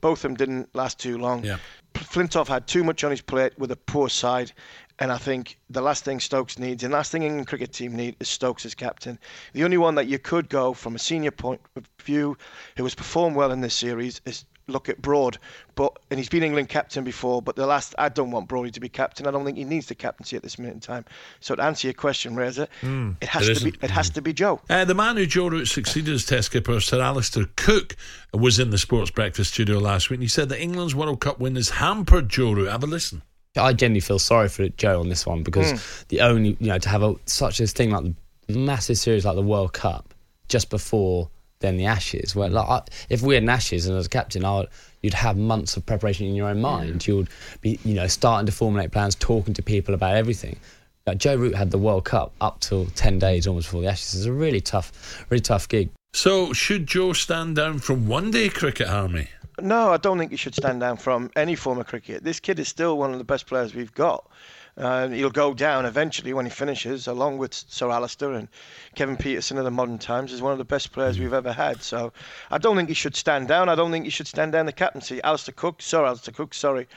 both 0.00 0.20
of 0.20 0.22
them 0.22 0.34
didn't 0.34 0.74
last 0.74 0.98
too 0.98 1.18
long. 1.18 1.44
Yeah. 1.44 1.58
Flintoff 1.94 2.48
had 2.48 2.66
too 2.66 2.84
much 2.84 3.04
on 3.04 3.10
his 3.10 3.20
plate 3.20 3.58
with 3.58 3.70
a 3.70 3.76
poor 3.76 4.08
side, 4.08 4.52
and 4.98 5.10
I 5.10 5.18
think 5.18 5.58
the 5.68 5.80
last 5.80 6.04
thing 6.04 6.20
Stokes 6.20 6.58
needs, 6.58 6.84
and 6.84 6.92
the 6.92 6.96
last 6.96 7.10
thing 7.10 7.22
England 7.22 7.48
cricket 7.48 7.72
team 7.72 7.96
need, 7.96 8.16
is 8.20 8.28
Stokes 8.28 8.64
as 8.64 8.74
captain. 8.74 9.18
The 9.52 9.64
only 9.64 9.76
one 9.76 9.96
that 9.96 10.06
you 10.06 10.18
could 10.18 10.48
go 10.48 10.72
from 10.72 10.94
a 10.94 10.98
senior 10.98 11.30
point 11.30 11.60
of 11.76 11.88
view, 12.02 12.36
who 12.76 12.84
has 12.84 12.94
performed 12.94 13.36
well 13.36 13.50
in 13.50 13.60
this 13.60 13.74
series, 13.74 14.20
is 14.24 14.44
look 14.70 14.88
at 14.88 15.00
Broad, 15.02 15.38
but 15.74 15.98
and 16.10 16.18
he's 16.18 16.28
been 16.28 16.42
England 16.42 16.68
captain 16.68 17.04
before. 17.04 17.42
But 17.42 17.56
the 17.56 17.66
last, 17.66 17.94
I 17.98 18.08
don't 18.08 18.30
want 18.30 18.48
Brody 18.48 18.70
to 18.70 18.80
be 18.80 18.88
captain. 18.88 19.26
I 19.26 19.30
don't 19.30 19.44
think 19.44 19.58
he 19.58 19.64
needs 19.64 19.86
the 19.86 19.94
captaincy 19.94 20.36
at 20.36 20.42
this 20.42 20.58
minute 20.58 20.74
in 20.74 20.80
time. 20.80 21.04
So 21.40 21.54
to 21.54 21.62
answer 21.62 21.86
your 21.88 21.94
question, 21.94 22.34
Reza, 22.36 22.68
mm, 22.82 23.16
it 23.20 23.28
has 23.28 23.58
to 23.58 23.64
be 23.64 23.78
it 23.82 23.90
has 23.90 24.10
to 24.10 24.22
be 24.22 24.32
Joe. 24.32 24.60
Uh, 24.68 24.84
the 24.84 24.94
man 24.94 25.16
who 25.16 25.26
Joe 25.26 25.48
Root 25.48 25.66
succeeded 25.66 26.14
as 26.14 26.24
Test 26.24 26.46
skipper, 26.46 26.80
Sir 26.80 27.00
Alastair 27.00 27.46
Cook, 27.56 27.96
was 28.32 28.58
in 28.58 28.70
the 28.70 28.78
Sports 28.78 29.10
Breakfast 29.10 29.52
studio 29.52 29.78
last 29.78 30.10
week, 30.10 30.18
and 30.18 30.22
he 30.22 30.28
said 30.28 30.48
that 30.48 30.60
England's 30.60 30.94
World 30.94 31.20
Cup 31.20 31.40
win 31.40 31.56
has 31.56 31.70
hampered 31.70 32.28
Joe 32.28 32.52
Root. 32.52 32.70
Have 32.70 32.84
a 32.84 32.86
listen. 32.86 33.22
I 33.56 33.72
genuinely 33.72 34.00
feel 34.00 34.20
sorry 34.20 34.48
for 34.48 34.68
Joe 34.68 35.00
on 35.00 35.08
this 35.08 35.26
one 35.26 35.42
because 35.42 35.72
mm. 35.72 36.08
the 36.08 36.20
only 36.20 36.56
you 36.60 36.68
know 36.68 36.78
to 36.78 36.88
have 36.88 37.02
a, 37.02 37.16
such 37.26 37.60
a 37.60 37.66
thing 37.66 37.90
like 37.90 38.04
the 38.46 38.58
massive 38.58 38.98
series 38.98 39.24
like 39.24 39.34
the 39.34 39.42
World 39.42 39.72
Cup 39.72 40.14
just 40.48 40.70
before 40.70 41.30
then 41.60 41.76
the 41.76 41.86
Ashes. 41.86 42.34
Where 42.34 42.48
like 42.48 42.68
I, 42.68 42.82
if 43.08 43.22
we 43.22 43.34
had 43.34 43.44
an 43.44 43.48
Ashes 43.48 43.86
and 43.86 43.96
as 43.96 44.06
a 44.06 44.08
captain, 44.08 44.44
I 44.44 44.58
would, 44.58 44.68
you'd 45.02 45.14
have 45.14 45.36
months 45.36 45.76
of 45.76 45.86
preparation 45.86 46.26
in 46.26 46.34
your 46.34 46.48
own 46.48 46.60
mind. 46.60 47.06
You'd 47.06 47.28
be, 47.60 47.78
you 47.84 47.94
know, 47.94 48.06
starting 48.06 48.46
to 48.46 48.52
formulate 48.52 48.90
plans, 48.90 49.14
talking 49.14 49.54
to 49.54 49.62
people 49.62 49.94
about 49.94 50.16
everything. 50.16 50.58
Like 51.06 51.18
Joe 51.18 51.36
Root 51.36 51.54
had 51.54 51.70
the 51.70 51.78
World 51.78 52.04
Cup 52.04 52.32
up 52.40 52.60
till 52.60 52.86
ten 52.86 53.18
days 53.18 53.46
almost 53.46 53.68
before 53.68 53.82
the 53.82 53.88
Ashes. 53.88 54.14
It's 54.14 54.26
a 54.26 54.32
really 54.32 54.60
tough, 54.60 55.24
really 55.30 55.40
tough 55.40 55.68
gig. 55.68 55.90
So, 56.12 56.52
should 56.52 56.86
Joe 56.86 57.12
stand 57.12 57.54
down 57.54 57.78
from 57.78 58.08
one-day 58.08 58.48
cricket, 58.48 58.88
Harmy? 58.88 59.28
No, 59.60 59.92
I 59.92 59.96
don't 59.96 60.18
think 60.18 60.32
he 60.32 60.36
should 60.36 60.54
stand 60.54 60.80
down 60.80 60.96
from 60.96 61.30
any 61.36 61.54
form 61.54 61.78
of 61.78 61.86
cricket. 61.86 62.24
This 62.24 62.40
kid 62.40 62.58
is 62.58 62.66
still 62.66 62.98
one 62.98 63.12
of 63.12 63.18
the 63.18 63.24
best 63.24 63.46
players 63.46 63.74
we've 63.74 63.94
got. 63.94 64.28
Uh, 64.76 65.08
he'll 65.08 65.30
go 65.30 65.52
down 65.52 65.84
eventually 65.84 66.32
when 66.32 66.46
he 66.46 66.50
finishes, 66.50 67.06
along 67.06 67.38
with 67.38 67.52
Sir 67.54 67.90
Alastair 67.90 68.32
and 68.32 68.48
Kevin 68.94 69.16
Pietersen 69.16 69.58
of 69.58 69.64
the 69.64 69.70
modern 69.70 69.98
times, 69.98 70.32
as 70.32 70.40
one 70.40 70.52
of 70.52 70.58
the 70.58 70.64
best 70.64 70.92
players 70.92 71.18
we've 71.18 71.32
ever 71.32 71.52
had. 71.52 71.82
So 71.82 72.12
I 72.50 72.58
don't 72.58 72.76
think 72.76 72.88
he 72.88 72.94
should 72.94 73.16
stand 73.16 73.48
down. 73.48 73.68
I 73.68 73.74
don't 73.74 73.90
think 73.90 74.04
he 74.04 74.10
should 74.10 74.28
stand 74.28 74.52
down 74.52 74.66
the 74.66 74.72
captaincy. 74.72 75.22
Alastair 75.22 75.54
Cook, 75.56 75.82
Sir 75.82 76.04
Alastair 76.04 76.32
Cook, 76.34 76.54
sorry, 76.54 76.88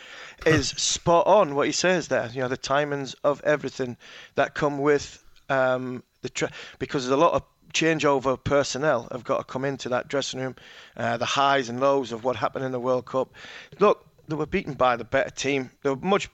is 0.46 0.70
spot 0.78 1.28
on 1.28 1.56
what 1.56 1.68
he 1.68 1.74
says 1.74 2.08
there. 2.08 2.30
You 2.34 2.42
know, 2.42 2.48
the 2.48 2.58
timings 2.58 3.16
of 3.24 3.42
everything 3.44 3.98
that 4.36 4.54
come 4.54 4.80
with 4.80 5.24
um, 5.50 6.04
the 6.22 6.30
tra- 6.30 6.52
because 6.80 7.04
there's 7.04 7.18
a 7.18 7.22
lot 7.22 7.34
of 7.34 7.44
changeover 7.74 8.42
personnel 8.42 9.08
have 9.12 9.24
got 9.24 9.40
to 9.40 9.44
come 9.44 9.66
into 9.66 9.90
that 9.90 10.08
dressing 10.08 10.40
room, 10.40 10.56
uh, 10.96 11.18
the 11.18 11.26
highs 11.26 11.70
and 11.70 11.80
lows 11.80 12.12
of 12.12 12.24
what 12.24 12.36
happened 12.36 12.64
in 12.64 12.72
the 12.72 12.80
World 12.80 13.06
Cup. 13.06 13.34
Look, 13.80 14.06
they 14.28 14.36
were 14.36 14.46
beaten 14.46 14.74
by 14.74 14.96
the 14.96 15.04
better 15.04 15.30
team. 15.30 15.70
They 15.82 15.90
were 15.90 15.96
much. 15.98 16.30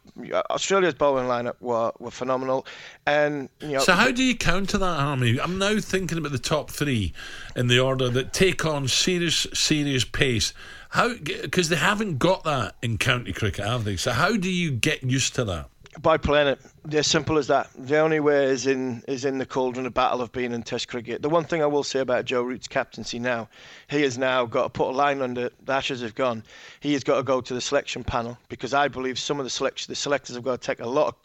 Australia's 0.50 0.94
bowling 0.94 1.26
lineup 1.26 1.56
were, 1.60 1.92
were 2.00 2.12
phenomenal, 2.12 2.66
and 3.06 3.50
you 3.62 3.70
know. 3.70 3.80
So 3.80 3.94
how 3.94 4.12
do 4.12 4.24
you 4.24 4.36
counter 4.36 4.78
that, 4.78 5.00
Harmy? 5.00 5.40
I'm 5.40 5.58
now 5.58 5.80
thinking 5.80 6.18
about 6.18 6.32
the 6.32 6.40
top 6.40 6.70
three 6.70 7.14
in 7.56 7.68
the 7.68 7.80
order 7.80 8.10
that 8.10 8.34
take 8.34 8.66
on 8.66 8.88
serious, 8.88 9.48
serious 9.54 10.06
pace 10.06 10.54
How 10.90 11.16
because 11.16 11.70
they 11.70 11.76
haven't 11.76 12.20
got 12.20 12.44
that 12.44 12.76
in 12.82 12.98
county 12.98 13.34
cricket, 13.34 13.66
have 13.66 13.84
they? 13.86 13.96
So 13.96 14.12
how 14.12 14.38
do 14.38 14.50
you 14.50 14.72
get 14.72 15.04
used 15.04 15.36
to 15.36 15.44
that? 15.46 15.70
by 16.02 16.18
playing 16.18 16.48
it. 16.48 16.60
As 16.92 17.08
simple 17.08 17.38
as 17.38 17.48
that. 17.48 17.70
The 17.76 17.98
only 17.98 18.20
way 18.20 18.46
is 18.46 18.66
in 18.66 19.04
is 19.08 19.26
in 19.26 19.38
the 19.38 19.46
cauldron 19.46 19.86
of 19.86 19.94
battle 19.94 20.22
of 20.22 20.32
being 20.32 20.54
in 20.54 20.64
Test 20.64 20.88
cricket. 20.88 21.22
The 21.22 21.30
one 21.30 21.44
thing 21.44 21.62
I 21.62 21.66
will 21.66 21.84
say 21.84 22.00
about 22.00 22.26
Joe 22.26 22.42
Root's 22.42 22.68
captaincy 22.68 23.20
now, 23.20 23.50
he 23.90 24.02
has 24.04 24.18
now 24.18 24.46
got 24.46 24.64
to 24.64 24.70
put 24.70 24.90
a 24.90 24.92
line 24.92 25.22
under 25.22 25.50
the 25.64 25.74
Ashes 25.74 26.02
have 26.02 26.16
gone. 26.16 26.44
He 26.80 26.94
has 26.94 27.04
got 27.04 27.18
to 27.18 27.24
go 27.24 27.42
to 27.42 27.54
the 27.54 27.62
selection 27.62 28.04
panel 28.04 28.38
because 28.50 28.74
I 28.74 28.88
believe 28.88 29.20
some 29.20 29.40
of 29.40 29.46
the 29.46 29.50
selection 29.50 29.92
the 29.92 29.96
selectors 29.96 30.36
have 30.36 30.44
got 30.44 30.62
to 30.62 30.66
take 30.66 30.80
a 30.80 30.88
lot 30.88 31.08
of 31.08 31.16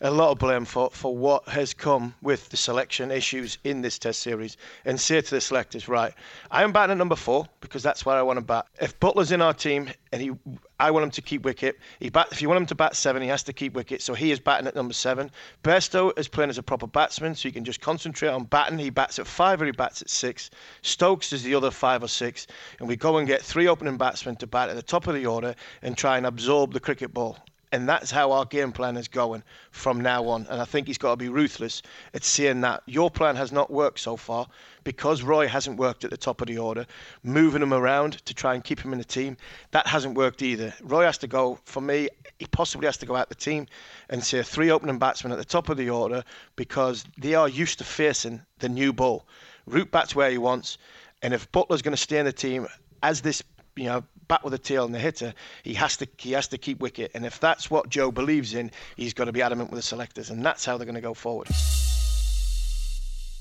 a 0.00 0.10
lot 0.10 0.30
of 0.30 0.38
blame 0.38 0.64
for, 0.64 0.90
for 0.90 1.16
what 1.16 1.48
has 1.48 1.74
come 1.74 2.14
with 2.22 2.48
the 2.50 2.56
selection 2.56 3.10
issues 3.10 3.58
in 3.64 3.82
this 3.82 3.98
test 3.98 4.20
series 4.20 4.56
and 4.84 5.00
say 5.00 5.20
to 5.20 5.30
the 5.34 5.40
selectors, 5.40 5.88
right, 5.88 6.14
I 6.50 6.62
am 6.62 6.72
batting 6.72 6.92
at 6.92 6.98
number 6.98 7.16
four 7.16 7.46
because 7.60 7.82
that's 7.82 8.06
where 8.06 8.16
I 8.16 8.22
want 8.22 8.38
to 8.38 8.44
bat. 8.44 8.66
If 8.80 8.98
Buttler's 9.00 9.32
in 9.32 9.42
our 9.42 9.54
team 9.54 9.90
and 10.12 10.22
he 10.22 10.32
I 10.80 10.90
want 10.90 11.04
him 11.04 11.10
to 11.12 11.22
keep 11.22 11.42
wicket. 11.42 11.78
He 11.98 12.08
bat, 12.08 12.28
if 12.30 12.40
you 12.40 12.48
want 12.48 12.60
him 12.60 12.66
to 12.66 12.74
bat 12.74 12.96
seven, 12.96 13.22
he 13.22 13.28
has 13.28 13.42
to 13.44 13.52
keep 13.52 13.74
wicket. 13.74 14.00
So 14.00 14.14
he 14.14 14.30
is 14.30 14.38
batting 14.38 14.66
at 14.66 14.74
number 14.74 14.94
seven. 14.94 15.30
Bairstow 15.64 16.16
is 16.18 16.28
playing 16.28 16.50
as 16.50 16.58
a 16.58 16.62
proper 16.62 16.86
batsman, 16.86 17.34
so 17.34 17.48
you 17.48 17.52
can 17.52 17.64
just 17.64 17.80
concentrate 17.80 18.28
on 18.28 18.44
batting. 18.44 18.78
He 18.78 18.90
bats 18.90 19.18
at 19.18 19.26
five 19.26 19.60
or 19.60 19.66
he 19.66 19.72
bats 19.72 20.02
at 20.02 20.10
six. 20.10 20.50
Stokes 20.82 21.32
is 21.32 21.42
the 21.42 21.54
other 21.54 21.70
five 21.70 22.02
or 22.02 22.08
six. 22.08 22.46
And 22.78 22.88
we 22.88 22.96
go 22.96 23.18
and 23.18 23.26
get 23.26 23.42
three 23.42 23.68
opening 23.68 23.96
batsmen 23.96 24.36
to 24.36 24.46
bat 24.46 24.68
at 24.68 24.76
the 24.76 24.82
top 24.82 25.06
of 25.06 25.14
the 25.14 25.26
order 25.26 25.54
and 25.82 25.96
try 25.96 26.16
and 26.16 26.26
absorb 26.26 26.72
the 26.72 26.80
cricket 26.80 27.12
ball 27.12 27.38
and 27.72 27.88
that's 27.88 28.10
how 28.10 28.32
our 28.32 28.44
game 28.44 28.72
plan 28.72 28.96
is 28.96 29.08
going 29.08 29.42
from 29.70 30.00
now 30.00 30.26
on. 30.28 30.46
And 30.48 30.60
I 30.60 30.64
think 30.64 30.86
he's 30.86 30.98
got 30.98 31.10
to 31.10 31.16
be 31.16 31.28
ruthless 31.28 31.82
at 32.14 32.24
seeing 32.24 32.60
that 32.62 32.82
your 32.86 33.10
plan 33.10 33.36
has 33.36 33.52
not 33.52 33.70
worked 33.70 34.00
so 34.00 34.16
far 34.16 34.46
because 34.84 35.22
Roy 35.22 35.46
hasn't 35.48 35.78
worked 35.78 36.04
at 36.04 36.10
the 36.10 36.16
top 36.16 36.40
of 36.40 36.48
the 36.48 36.58
order, 36.58 36.86
moving 37.22 37.62
him 37.62 37.74
around 37.74 38.24
to 38.24 38.34
try 38.34 38.54
and 38.54 38.64
keep 38.64 38.80
him 38.80 38.92
in 38.92 38.98
the 38.98 39.04
team. 39.04 39.36
That 39.72 39.86
hasn't 39.86 40.14
worked 40.14 40.42
either. 40.42 40.72
Roy 40.82 41.04
has 41.04 41.18
to 41.18 41.26
go, 41.26 41.58
for 41.64 41.80
me, 41.80 42.08
he 42.38 42.46
possibly 42.46 42.86
has 42.86 42.96
to 42.98 43.06
go 43.06 43.16
out 43.16 43.28
the 43.28 43.34
team 43.34 43.66
and 44.08 44.24
say 44.24 44.42
three 44.42 44.70
opening 44.70 44.98
batsmen 44.98 45.32
at 45.32 45.38
the 45.38 45.44
top 45.44 45.68
of 45.68 45.76
the 45.76 45.90
order 45.90 46.24
because 46.56 47.04
they 47.18 47.34
are 47.34 47.48
used 47.48 47.78
to 47.78 47.84
facing 47.84 48.40
the 48.60 48.68
new 48.68 48.92
ball. 48.92 49.26
Root 49.66 49.90
bats 49.90 50.14
where 50.14 50.30
he 50.30 50.38
wants. 50.38 50.78
And 51.22 51.34
if 51.34 51.50
Buttler's 51.52 51.82
going 51.82 51.92
to 51.92 52.02
stay 52.02 52.18
in 52.18 52.24
the 52.24 52.32
team 52.32 52.66
as 53.02 53.20
this 53.20 53.42
you 53.76 53.84
know 53.84 54.02
bat 54.28 54.44
with 54.44 54.54
a 54.54 54.58
tail 54.58 54.84
and 54.84 54.94
the 54.94 54.98
hitter, 54.98 55.34
he 55.62 55.74
has 55.74 55.96
to 55.96 56.08
he 56.18 56.32
has 56.32 56.48
to 56.48 56.58
keep 56.58 56.80
wicket. 56.80 57.10
And 57.14 57.26
if 57.26 57.40
that's 57.40 57.70
what 57.70 57.88
Joe 57.88 58.12
believes 58.12 58.54
in, 58.54 58.70
he's 58.96 59.14
got 59.14 59.24
to 59.24 59.32
be 59.32 59.42
adamant 59.42 59.70
with 59.70 59.78
the 59.78 59.82
selectors, 59.82 60.30
and 60.30 60.44
that's 60.44 60.64
how 60.64 60.76
they're 60.76 60.86
going 60.86 60.94
to 60.94 61.00
go 61.00 61.14
forward. 61.14 61.48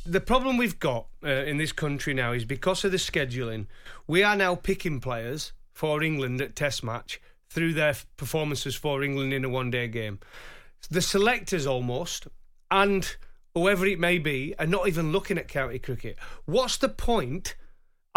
The 0.06 0.22
problem 0.22 0.56
we've 0.56 0.80
got 0.80 1.08
uh, 1.22 1.28
in 1.28 1.58
this 1.58 1.74
country 1.74 2.14
now 2.14 2.32
is 2.32 2.46
because 2.46 2.86
of 2.86 2.92
the 2.92 2.98
scheduling, 2.98 3.68
we 4.08 4.24
are 4.24 4.38
now 4.38 4.56
picking 4.56 5.02
players 5.02 5.52
for 5.74 6.02
England 6.02 6.40
at 6.40 6.56
Test 6.56 6.82
match 6.82 7.20
through 7.50 7.74
their 7.74 7.96
performances 8.16 8.76
for 8.76 9.04
England 9.04 9.34
in 9.34 9.44
a 9.44 9.50
one-day 9.50 9.90
game. 9.90 10.20
The 10.90 11.02
selectors 11.02 11.68
almost 11.68 12.28
and 12.72 13.18
whoever 13.54 13.86
it 13.86 14.00
may 14.00 14.18
be 14.18 14.56
are 14.60 14.66
not 14.66 14.88
even 14.88 15.12
looking 15.12 15.38
at 15.38 15.48
county 15.48 15.80
cricket. 15.80 16.18
What's 16.46 16.78
the 16.78 16.90
point? 16.90 17.56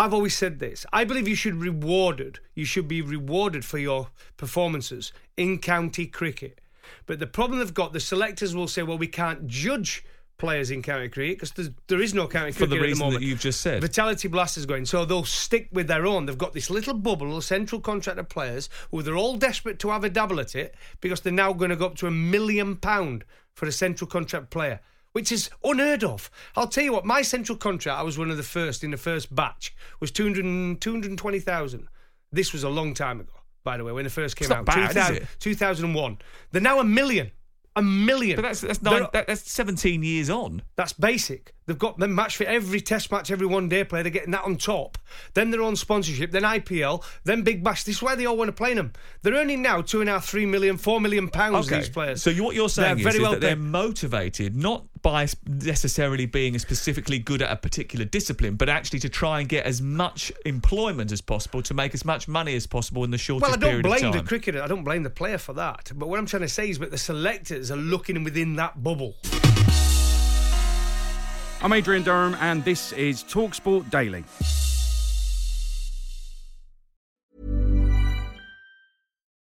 I've 0.01 0.15
always 0.15 0.35
said 0.35 0.61
this. 0.61 0.87
I 0.95 1.05
believe 1.05 1.29
you 1.29 1.35
should 1.35 1.57
rewarded. 1.57 2.41
You 2.55 2.65
should 2.65 2.89
be 2.89 3.03
rewarded 3.03 3.67
for 3.67 3.77
your 3.77 4.09
performances 4.39 5.13
in 5.37 5.59
county 5.59 6.07
cricket. 6.07 6.63
But 7.05 7.19
the 7.19 7.27
problem 7.27 7.59
they've 7.59 7.75
got, 7.75 7.93
the 7.93 8.01
selectors 8.01 8.57
will 8.57 8.67
say, 8.67 8.83
well, 8.83 8.97
we 8.97 9.09
can't 9.09 9.47
judge 9.47 10.03
players 10.39 10.71
in 10.71 10.83
county 10.83 11.11
cricket 11.11 11.39
because 11.39 11.71
there 11.89 12.01
is 12.01 12.15
no 12.15 12.27
county 12.27 12.51
for 12.51 12.61
cricket 12.61 12.71
the 12.71 12.77
at 12.77 12.81
the 12.81 12.87
reason 12.89 13.05
moment. 13.05 13.21
that 13.21 13.27
you've 13.27 13.41
just 13.41 13.61
said. 13.61 13.83
Vitality 13.83 14.27
Blast 14.27 14.57
is 14.57 14.65
going, 14.65 14.87
so 14.87 15.05
they'll 15.05 15.23
stick 15.23 15.69
with 15.71 15.87
their 15.87 16.07
own. 16.07 16.25
They've 16.25 16.39
got 16.39 16.55
this 16.55 16.71
little 16.71 16.95
bubble 16.95 17.37
of 17.37 17.45
central 17.45 17.79
contracted 17.79 18.31
players 18.31 18.71
who 18.91 19.03
they're 19.03 19.19
all 19.19 19.37
desperate 19.37 19.79
to 19.81 19.91
have 19.91 20.03
a 20.03 20.09
dabble 20.09 20.41
at 20.41 20.55
it 20.55 20.75
because 21.03 21.21
they're 21.21 21.31
now 21.31 21.53
going 21.53 21.69
to 21.69 21.77
go 21.77 21.85
up 21.85 21.97
to 21.97 22.07
a 22.07 22.11
million 22.11 22.77
pound 22.77 23.27
for 23.53 23.67
a 23.67 23.73
central 23.73 24.09
contract 24.09 24.49
player 24.49 24.81
which 25.13 25.33
is 25.33 25.51
unheard 25.65 26.05
of. 26.05 26.31
I'll 26.57 26.69
tell 26.69 26.85
you 26.85 26.93
what, 26.93 27.05
my 27.05 27.23
central 27.23 27.57
contract, 27.59 27.99
I 27.99 28.03
was 28.03 28.19
one 28.19 28.31
of 28.31 28.37
the 28.37 28.43
first 28.43 28.85
in 28.85 28.91
the 28.91 28.97
first 28.97 29.35
batch, 29.35 29.75
was 30.01 30.11
200, 30.11 30.81
220,000. 30.81 31.89
This 32.33 32.53
was 32.53 32.63
a 32.63 32.69
long 32.69 32.95
time 32.95 33.21
ago, 33.21 33.33
by 33.65 33.77
the 33.77 33.85
way, 33.85 33.93
when 33.93 34.07
it 34.07 34.13
first 34.13 34.37
came 34.37 34.47
It's 34.47 34.53
out. 34.53 34.67
bad, 34.67 34.91
is 34.91 34.95
2000 34.95 35.17
it? 35.17 35.29
2001. 35.41 36.19
They're 36.53 36.63
now 36.63 36.79
a 36.79 36.85
million. 36.85 37.33
A 37.77 37.83
million. 37.83 38.37
But 38.37 38.43
that's 38.43 38.61
that's, 38.61 38.83
nine, 38.83 39.07
that, 39.13 39.27
that's 39.29 39.51
17 39.51 40.03
years 40.03 40.29
on. 40.29 40.63
that's 40.77 40.93
basic. 40.93 41.55
They've 41.71 41.79
got 41.79 41.99
them 41.99 42.17
match 42.17 42.37
for 42.37 42.43
every 42.43 42.81
test 42.81 43.13
match, 43.13 43.31
every 43.31 43.47
one 43.47 43.69
day 43.69 43.85
player. 43.85 44.03
They're 44.03 44.11
getting 44.11 44.33
that 44.33 44.43
on 44.43 44.57
top. 44.57 44.99
Then 45.35 45.53
they're 45.53 45.63
on 45.63 45.77
sponsorship, 45.77 46.33
then 46.33 46.43
IPL, 46.43 47.05
then 47.23 47.43
Big 47.43 47.63
Bash. 47.63 47.85
This 47.85 47.99
is 47.99 48.03
why 48.03 48.17
they 48.17 48.27
all 48.27 48.37
want 48.37 48.49
to 48.49 48.53
play 48.53 48.75
them. 48.75 48.93
They're 49.23 49.35
earning 49.35 49.63
now 49.63 49.81
two 49.81 50.01
and 50.01 50.11
a 50.11 50.15
half, 50.15 50.27
three 50.27 50.47
million, 50.47 50.79
four 50.79 51.01
million 51.01 51.29
pounds. 51.29 51.69
These 51.69 51.89
players. 51.89 52.25
So 52.25 52.31
you, 52.31 52.43
what 52.43 52.57
you're 52.57 52.69
saying 52.69 52.97
They're 52.97 53.07
is, 53.07 53.15
very 53.15 53.17
is 53.19 53.23
well 53.23 53.31
that 53.31 53.41
they're 53.41 53.55
paid. 53.55 53.63
motivated 53.63 54.57
not 54.57 54.85
by 55.03 55.29
necessarily 55.47 56.27
being 56.27 56.59
specifically 56.59 57.21
good 57.21 57.41
at 57.41 57.53
a 57.53 57.57
particular 57.57 58.05
discipline, 58.05 58.57
but 58.57 58.69
actually 58.69 58.99
to 58.99 59.09
try 59.09 59.39
and 59.39 59.49
get 59.49 59.65
as 59.65 59.81
much 59.81 60.33
employment 60.45 61.13
as 61.13 61.21
possible 61.21 61.63
to 61.63 61.73
make 61.73 61.95
as 61.95 62.05
much 62.05 62.27
money 62.27 62.57
as 62.57 62.67
possible 62.67 63.05
in 63.05 63.13
the 63.13 63.17
shortest 63.17 63.61
period 63.61 63.85
Well, 63.85 63.95
I 63.95 63.99
don't 64.01 64.11
blame 64.11 64.13
the 64.13 64.29
cricketer. 64.29 64.61
I 64.61 64.67
don't 64.67 64.83
blame 64.83 65.05
the 65.05 65.11
player 65.11 65.39
for 65.39 65.53
that. 65.53 65.93
But 65.95 66.09
what 66.09 66.19
I'm 66.19 66.27
trying 66.27 66.43
to 66.43 66.49
say 66.49 66.69
is 66.69 66.81
that 66.81 66.91
the 66.91 66.99
selectors 66.99 67.71
are 67.71 67.77
looking 67.77 68.25
within 68.25 68.57
that 68.57 68.83
bubble. 68.83 69.15
I'm 71.63 71.75
Adrian 71.75 72.03
Durham, 72.03 72.35
and 72.41 72.65
this 72.65 72.93
is 72.93 73.23
Talksport 73.23 73.91
Daily. 73.91 74.25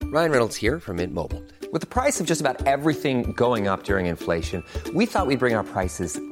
Ryan 0.02 0.32
Reynolds 0.32 0.56
here 0.56 0.80
from 0.80 0.96
Mint 0.96 1.14
Mobile. 1.14 1.40
With 1.72 1.82
the 1.82 1.86
price 1.86 2.18
of 2.18 2.26
just 2.26 2.40
about 2.40 2.66
everything 2.66 3.30
going 3.34 3.68
up 3.68 3.84
during 3.84 4.06
inflation, 4.06 4.64
we 4.92 5.06
thought 5.06 5.28
we'd 5.28 5.38
bring 5.38 5.54
our 5.54 5.62
prices 5.62 6.20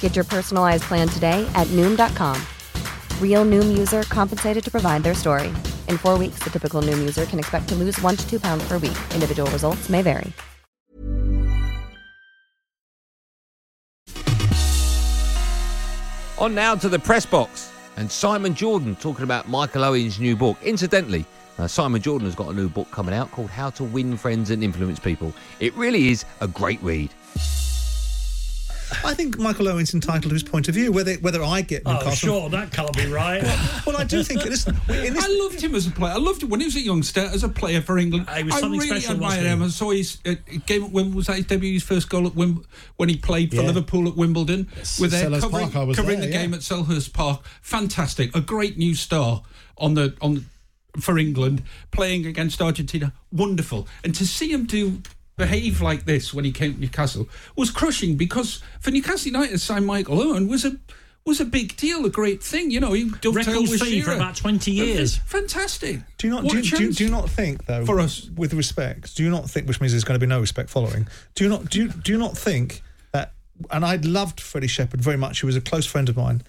Get 0.00 0.14
your 0.14 0.26
personalized 0.26 0.82
plan 0.82 1.08
today 1.08 1.50
at 1.54 1.66
Noom.com. 1.68 2.36
Real 3.18 3.46
Noom 3.46 3.78
user 3.78 4.02
compensated 4.02 4.62
to 4.64 4.70
provide 4.70 5.02
their 5.02 5.14
story. 5.14 5.48
In 5.88 5.96
four 5.96 6.18
weeks, 6.18 6.40
the 6.40 6.50
typical 6.50 6.82
Noom 6.82 6.98
user 6.98 7.24
can 7.24 7.38
expect 7.38 7.68
to 7.70 7.74
lose 7.74 7.98
one 8.02 8.16
to 8.16 8.28
two 8.28 8.38
pounds 8.38 8.62
per 8.68 8.74
week. 8.74 8.98
Individual 9.14 9.50
results 9.50 9.88
may 9.88 10.02
vary. 10.02 10.34
On 16.38 16.54
now 16.54 16.74
to 16.74 16.88
the 16.88 16.98
press 16.98 17.26
box 17.26 17.70
and 17.98 18.10
Simon 18.10 18.54
Jordan 18.54 18.96
talking 18.96 19.24
about 19.24 19.46
Michael 19.50 19.84
Owen's 19.84 20.18
new 20.18 20.34
book. 20.34 20.56
Incidentally, 20.62 21.26
uh, 21.58 21.66
Simon 21.66 22.00
Jordan 22.00 22.26
has 22.26 22.34
got 22.34 22.48
a 22.48 22.54
new 22.54 22.70
book 22.70 22.90
coming 22.90 23.14
out 23.14 23.30
called 23.30 23.50
How 23.50 23.68
to 23.70 23.84
Win 23.84 24.16
Friends 24.16 24.48
and 24.48 24.64
Influence 24.64 24.98
People. 24.98 25.34
It 25.58 25.74
really 25.74 26.08
is 26.08 26.24
a 26.40 26.48
great 26.48 26.82
read. 26.82 27.10
I 29.04 29.14
think 29.14 29.38
Michael 29.38 29.68
Owen's 29.68 29.94
entitled 29.94 30.24
to 30.24 30.30
his 30.30 30.42
point 30.42 30.68
of 30.68 30.74
view. 30.74 30.92
Whether 30.92 31.14
whether 31.14 31.42
I 31.42 31.60
get 31.62 31.82
Oh, 31.86 31.92
Newcastle, 31.94 32.14
sure, 32.40 32.48
that 32.50 32.72
can't 32.72 32.92
be 32.96 33.06
right. 33.06 33.42
well, 33.86 33.96
I 33.96 34.04
do 34.04 34.22
think. 34.22 34.44
Listen, 34.44 34.76
this, 34.86 35.24
I 35.24 35.28
loved 35.42 35.60
him 35.60 35.74
as 35.74 35.86
a 35.86 35.90
player. 35.90 36.12
I 36.14 36.18
loved 36.18 36.42
him 36.42 36.48
when 36.48 36.60
he 36.60 36.66
was 36.66 36.76
a 36.76 36.80
youngster 36.80 37.20
as 37.20 37.42
a 37.44 37.48
player 37.48 37.80
for 37.80 37.98
England. 37.98 38.28
He 38.36 38.42
was 38.44 38.54
I 38.54 38.60
something 38.60 38.80
really 38.80 39.00
special, 39.00 39.14
admired 39.14 39.28
wasn't 39.44 39.46
he? 39.46 39.52
him. 39.52 39.62
I 39.62 39.68
saw 39.68 39.90
his 39.90 40.18
uh, 40.26 40.34
game 40.66 40.84
at 40.84 40.90
Wimbledon. 40.92 41.14
Was 41.16 41.26
that 41.28 41.36
his 41.36 41.46
debut? 41.46 41.72
His 41.74 41.82
first 41.82 42.08
goal 42.10 42.26
at 42.26 42.32
Wim- 42.34 42.64
when 42.96 43.08
he 43.08 43.16
played 43.16 43.50
for 43.50 43.56
Yeah. 43.62 43.68
Liverpool 43.68 44.08
at 44.08 44.16
Wimbledon. 44.16 44.68
With 45.00 45.10
there 45.12 45.28
Selhurst 45.30 45.40
covering, 45.42 45.70
Park, 45.70 45.76
I 45.76 45.84
was 45.84 45.96
covering 45.96 46.20
there, 46.20 46.28
the 46.28 46.34
yeah. 46.34 46.42
game 46.42 46.54
at 46.54 46.60
Selhurst 46.60 47.12
Park. 47.12 47.42
Fantastic. 47.62 48.34
A 48.36 48.40
great 48.40 48.76
new 48.76 48.94
star 48.94 49.42
on 49.78 49.94
the 49.94 50.16
on 50.20 50.46
for 50.98 51.18
England 51.18 51.62
playing 51.92 52.26
against 52.26 52.60
Argentina. 52.60 53.12
Wonderful. 53.30 53.86
And 54.02 54.14
to 54.16 54.26
see 54.26 54.52
him 54.52 54.64
do 54.66 55.00
behave 55.40 55.80
like 55.80 56.04
this 56.04 56.32
when 56.34 56.44
he 56.44 56.52
came 56.52 56.74
to 56.74 56.80
Newcastle 56.80 57.28
was 57.56 57.70
crushing 57.70 58.16
because 58.16 58.62
for 58.80 58.90
Newcastle 58.90 59.32
United 59.32 59.50
to 59.52 59.58
sign 59.58 59.84
Michael 59.84 60.20
Owen 60.20 60.46
was 60.48 60.64
a 60.64 60.76
was 61.26 61.38
a 61.38 61.44
big 61.44 61.76
deal, 61.76 62.06
a 62.06 62.10
great 62.10 62.42
thing. 62.42 62.70
You 62.70 62.80
know, 62.80 62.92
he 62.94 63.04
dovetailed 63.20 63.34
Record 63.36 63.60
with 63.70 63.80
fee 63.82 64.00
for 64.00 64.06
Shearer. 64.06 64.16
about 64.16 64.36
20 64.36 64.70
years. 64.70 65.18
Fantastic. 65.26 66.00
Do 66.16 66.26
you 66.26 66.32
not 66.32 66.44
What 66.44 66.52
do, 66.52 66.58
a 66.58 66.62
you- 66.62 66.70
do, 66.70 66.76
you- 66.76 66.78
chance. 66.86 66.96
do 66.96 67.04
you 67.04 67.10
not 67.10 67.28
think 67.28 67.66
though 67.66 67.84
For 67.84 68.00
us. 68.00 68.28
with 68.36 68.54
respect 68.54 69.14
do 69.16 69.22
you 69.22 69.30
not 69.30 69.48
think 69.50 69.68
which 69.68 69.80
means 69.80 69.92
there's 69.92 70.04
going 70.04 70.18
to 70.18 70.24
be 70.26 70.28
no 70.30 70.40
respect 70.40 70.70
following 70.70 71.06
do 71.34 71.44
you 71.44 71.50
not 71.50 71.68
do 71.68 71.80
you, 71.82 71.88
do 71.88 72.12
you 72.12 72.18
not 72.18 72.36
think 72.38 72.82
that 73.12 73.32
and 73.70 73.84
I 73.84 73.96
loved 73.96 74.40
Freddie 74.40 74.66
Shepherd 74.66 75.00
very 75.02 75.18
much 75.18 75.40
he 75.40 75.46
was 75.46 75.56
a 75.56 75.60
close 75.60 75.84
friend 75.86 76.08
of 76.08 76.16
mine 76.16 76.42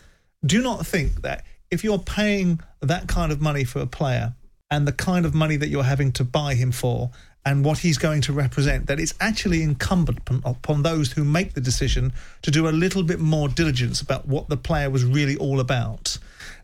do 0.46 0.56
you 0.56 0.62
not 0.64 0.86
think 0.88 1.22
that 1.24 1.44
if 1.70 1.84
you're 1.84 2.00
paying 2.00 2.60
that 2.82 3.08
kind 3.08 3.32
of 3.32 3.42
money 3.42 3.64
for 3.66 3.80
a 3.80 3.88
player 3.88 4.34
and 4.72 4.88
the 4.88 4.94
kind 4.94 5.26
of 5.26 5.34
money 5.36 5.58
that 5.58 5.68
you're 5.68 5.84
having 5.84 6.12
to 6.14 6.24
buy 6.24 6.54
him 6.56 6.72
for 6.72 7.12
and 7.46 7.66
what 7.66 7.80
he's 7.80 7.98
going 7.98 8.22
to 8.22 8.34
represent 8.34 8.88
that 8.88 9.00
it's 9.00 9.14
actually 9.20 9.64
incumbent 9.64 10.20
upon, 10.44 10.84
those 10.84 11.12
who 11.12 11.24
make 11.24 11.54
the 11.54 11.62
decision 11.62 12.14
to 12.42 12.52
do 12.52 12.68
a 12.68 12.72
little 12.72 13.04
bit 13.04 13.20
more 13.20 13.48
diligence 13.48 14.02
about 14.02 14.28
what 14.28 14.50
the 14.50 14.58
player 14.58 14.90
was 14.90 15.04
really 15.06 15.36
all 15.38 15.60
about 15.60 16.18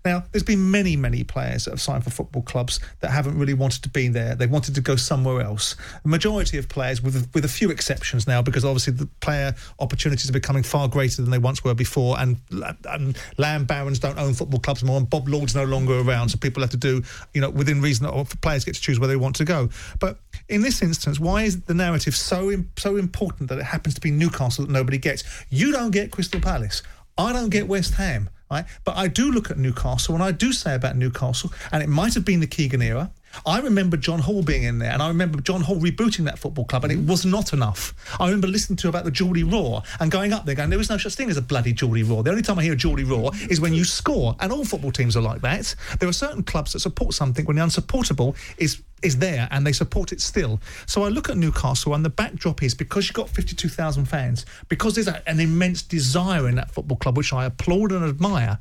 now, 0.08 0.24
there's 0.32 0.44
been 0.44 0.72
many, 0.72 0.96
many 0.96 1.24
players 1.24 1.66
that 1.66 1.72
have 1.72 1.82
signed 1.82 2.04
for 2.04 2.10
football 2.10 2.42
clubs 2.42 2.80
that 3.02 3.12
haven't 3.12 3.38
really 3.38 3.54
wanted 3.54 3.84
to 3.84 3.90
be 3.90 4.08
there. 4.08 4.36
They 4.36 4.48
wanted 4.48 4.76
to 4.76 4.82
go 4.82 4.96
somewhere 4.96 5.42
else. 5.42 5.76
The 6.04 6.10
majority 6.10 6.58
of 6.58 6.70
players, 6.70 7.02
with 7.02 7.30
with 7.34 7.44
a 7.44 7.50
few 7.50 7.70
exceptions 7.70 8.26
now, 8.26 8.42
because 8.42 8.64
obviously 8.64 8.94
the 8.94 9.08
player 9.20 9.54
opportunities 9.80 10.30
are 10.30 10.34
becoming 10.34 10.64
far 10.64 10.88
greater 10.88 11.22
than 11.22 11.32
they 11.32 11.38
once 11.38 11.64
were 11.64 11.74
before, 11.74 12.18
and, 12.20 12.38
and 12.86 13.18
land 13.38 13.68
barons 13.68 14.00
don't 14.00 14.18
own 14.18 14.34
football 14.34 14.60
clubs 14.60 14.82
more, 14.84 14.98
and 14.98 15.10
Bob 15.10 15.28
Lord's 15.28 15.56
no 15.56 15.66
longer 15.66 16.00
around, 16.00 16.30
so 16.30 16.38
people 16.38 16.64
have 16.64 16.72
to 16.72 16.78
do, 16.78 17.04
you 17.34 17.42
know, 17.42 17.50
within 17.50 17.82
reason, 17.82 18.06
or 18.06 18.24
players 18.42 18.64
get 18.64 18.76
to 18.76 18.82
choose 18.82 19.00
where 19.00 19.10
they 19.10 19.18
want 19.18 19.36
to 19.36 19.46
go. 19.46 19.70
But 20.00 20.20
in 20.50 20.62
this 20.62 20.82
instance, 20.82 21.20
why 21.20 21.44
is 21.44 21.62
the 21.62 21.74
narrative 21.74 22.16
so 22.16 22.52
so 22.78 22.98
important 22.98 23.50
that 23.50 23.58
it 23.58 23.66
happens 23.66 23.96
to 23.96 24.02
be 24.02 24.12
Newcastle 24.12 24.66
that 24.66 24.72
nobody 24.72 24.98
gets? 24.98 25.24
You 25.50 25.72
don't 25.72 25.92
get 25.92 26.12
Crystal 26.12 26.40
Palace. 26.40 26.84
I 27.18 27.34
don't 27.34 27.50
get 27.50 27.68
West 27.68 27.96
Ham, 27.96 28.30
right? 28.50 28.66
But 28.84 28.96
I 28.96 29.08
do 29.08 29.32
look 29.32 29.50
at 29.52 29.58
Newcastle, 29.58 30.14
and 30.14 30.24
I 30.24 30.32
do 30.32 30.54
say 30.54 30.76
about 30.76 30.96
Newcastle, 30.96 31.52
and 31.72 31.84
it 31.84 31.90
might 31.90 32.14
have 32.14 32.26
been 32.26 32.40
the 32.40 32.48
Keegan 32.48 32.82
era. 32.82 33.12
I 33.46 33.60
remember 33.60 33.98
John 33.98 34.20
Hall 34.20 34.42
being 34.42 34.64
in 34.64 34.80
there, 34.80 34.92
and 34.92 35.02
I 35.02 35.08
remember 35.08 35.40
John 35.42 35.62
Hall 35.62 35.78
rebooting 35.78 36.26
that 36.26 36.40
football 36.40 36.66
club, 36.66 36.84
and 36.84 36.92
it 36.92 37.00
was 37.00 37.26
not 37.26 37.54
enough. 37.54 37.94
I 38.20 38.26
remember 38.26 38.48
listening 38.48 38.78
to 38.78 38.90
about 38.90 39.04
the 39.06 39.12
Geordie 39.12 39.44
Roar 39.44 39.84
and 40.00 40.12
going 40.12 40.34
up 40.34 40.46
there 40.46 40.56
going, 40.56 40.70
there 40.70 40.80
was 40.80 40.90
no 40.90 40.98
such 40.98 41.16
thing 41.16 41.30
as 41.30 41.38
a 41.38 41.42
bloody 41.42 41.74
Geordie 41.74 42.04
Roar. 42.04 42.24
The 42.24 42.32
only 42.32 42.42
time 42.42 42.60
I 42.60 42.64
hear 42.64 42.74
a 42.74 42.78
Geordie 42.78 43.04
Roar 43.04 43.32
is 43.50 43.62
when 43.62 43.74
you 43.74 43.84
score, 43.84 44.36
and 44.40 44.52
all 44.52 44.66
football 44.66 44.92
teams 44.92 45.16
are 45.16 45.22
like 45.22 45.42
that. 45.42 45.76
There 46.00 46.10
are 46.10 46.14
certain 46.14 46.44
clubs 46.44 46.74
that 46.74 46.80
support 46.80 47.14
something 47.14 47.46
when 47.46 47.56
the 47.56 47.64
unsupportable 47.64 48.36
is 48.58 48.82
is 49.04 49.18
there 49.20 49.48
and 49.52 49.66
they 49.66 49.72
support 49.72 50.12
it 50.12 50.20
still. 50.22 50.60
So 50.88 51.04
I 51.04 51.10
look 51.10 51.30
at 51.30 51.38
Newcastle 51.38 51.94
and 51.94 52.04
the 52.04 52.10
backdrop 52.10 52.64
is 52.64 52.74
because 52.74 53.08
you've 53.08 53.14
got 53.14 53.30
52,000 53.30 54.06
fans, 54.06 54.46
because 54.70 54.96
there's 54.96 55.08
a, 55.08 55.22
an 55.30 55.40
immense 55.40 55.84
desire 55.84 56.50
in 56.50 56.56
that 56.56 56.72
football 56.72 56.98
club, 56.98 57.16
which 57.16 57.32
I 57.32 57.46
applaud 57.46 57.92
and 57.92 58.04
admire, 58.04 58.58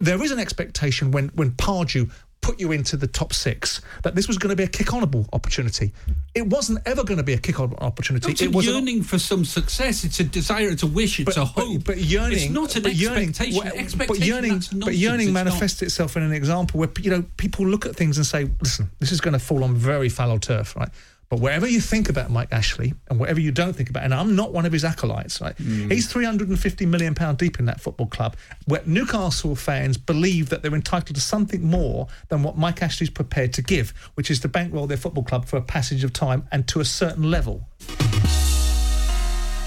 there 0.00 0.22
is 0.22 0.32
an 0.32 0.38
expectation 0.38 1.10
when, 1.10 1.28
when 1.34 1.52
Pardew 1.52 2.10
put 2.42 2.58
you 2.58 2.72
into 2.72 2.96
the 2.96 3.06
top 3.06 3.32
six 3.32 3.80
that 4.02 4.14
this 4.14 4.26
was 4.26 4.38
going 4.38 4.48
to 4.50 4.56
be 4.56 4.62
a 4.62 4.66
kick-onable 4.68 5.28
opportunity. 5.32 5.92
It 6.34 6.46
wasn't 6.46 6.78
ever 6.86 7.04
going 7.04 7.18
to 7.18 7.22
be 7.22 7.34
a 7.34 7.38
kick-on 7.38 7.74
opportunity. 7.76 8.32
It's 8.32 8.40
a 8.40 8.44
it 8.46 8.54
was 8.54 8.66
an- 8.66 8.74
yearning 8.74 9.02
for 9.02 9.18
some 9.18 9.44
success. 9.44 10.04
It's 10.04 10.20
a 10.20 10.24
desire. 10.24 10.68
It's 10.70 10.82
a 10.82 10.86
wish. 10.86 11.20
It's 11.20 11.36
a 11.36 11.44
hope. 11.44 11.84
But 11.84 11.98
yearning, 11.98 12.38
It's 12.38 12.48
not 12.50 12.76
an 12.76 12.82
but 12.82 12.94
yearning, 12.94 13.28
expectation. 13.30 13.66
expectation. 13.66 13.98
But 14.08 14.26
yearning, 14.26 14.62
but 14.84 14.94
yearning 14.94 15.26
It's 15.28 15.34
not. 15.34 15.44
manifests 15.44 15.82
itself 15.82 16.16
in 16.16 16.22
an 16.22 16.32
example 16.32 16.80
where 16.80 16.88
you 17.00 17.10
know 17.10 17.24
people 17.36 17.66
look 17.66 17.84
at 17.86 17.94
things 17.94 18.16
and 18.16 18.24
say, 18.26 18.48
"Listen, 18.62 18.90
this 19.00 19.12
is 19.12 19.20
going 19.20 19.34
to 19.34 19.38
fall 19.38 19.62
on 19.62 19.74
very 19.74 20.08
fallow 20.08 20.38
turf, 20.38 20.74
right?" 20.76 20.88
But 21.30 21.38
whatever 21.38 21.68
you 21.68 21.80
think 21.80 22.08
about 22.08 22.28
Mike 22.28 22.48
Ashley 22.50 22.92
and 23.08 23.20
whatever 23.20 23.38
you 23.38 23.52
don't 23.52 23.72
think 23.72 23.88
about, 23.88 24.02
and 24.02 24.12
I'm 24.12 24.34
not 24.34 24.52
one 24.52 24.66
of 24.66 24.72
his 24.72 24.84
acolytes, 24.84 25.40
right? 25.40 25.56
Mm. 25.58 25.92
He's 25.92 26.10
350 26.10 26.86
million 26.86 27.14
pound 27.14 27.38
deep 27.38 27.60
in 27.60 27.66
that 27.66 27.80
football 27.80 28.08
club, 28.08 28.36
where 28.66 28.82
Newcastle 28.84 29.54
fans 29.54 29.96
believe 29.96 30.48
that 30.48 30.62
they're 30.62 30.74
entitled 30.74 31.14
to 31.14 31.20
something 31.20 31.62
more 31.62 32.08
than 32.30 32.42
what 32.42 32.58
Mike 32.58 32.82
Ashley's 32.82 33.10
prepared 33.10 33.52
to 33.52 33.62
give, 33.62 33.90
which 34.14 34.28
is 34.28 34.40
to 34.40 34.48
bankroll 34.48 34.88
their 34.88 34.96
football 34.96 35.22
club 35.22 35.46
for 35.46 35.56
a 35.56 35.62
passage 35.62 36.02
of 36.02 36.12
time 36.12 36.48
and 36.50 36.66
to 36.66 36.80
a 36.80 36.84
certain 36.84 37.30
level. 37.30 37.68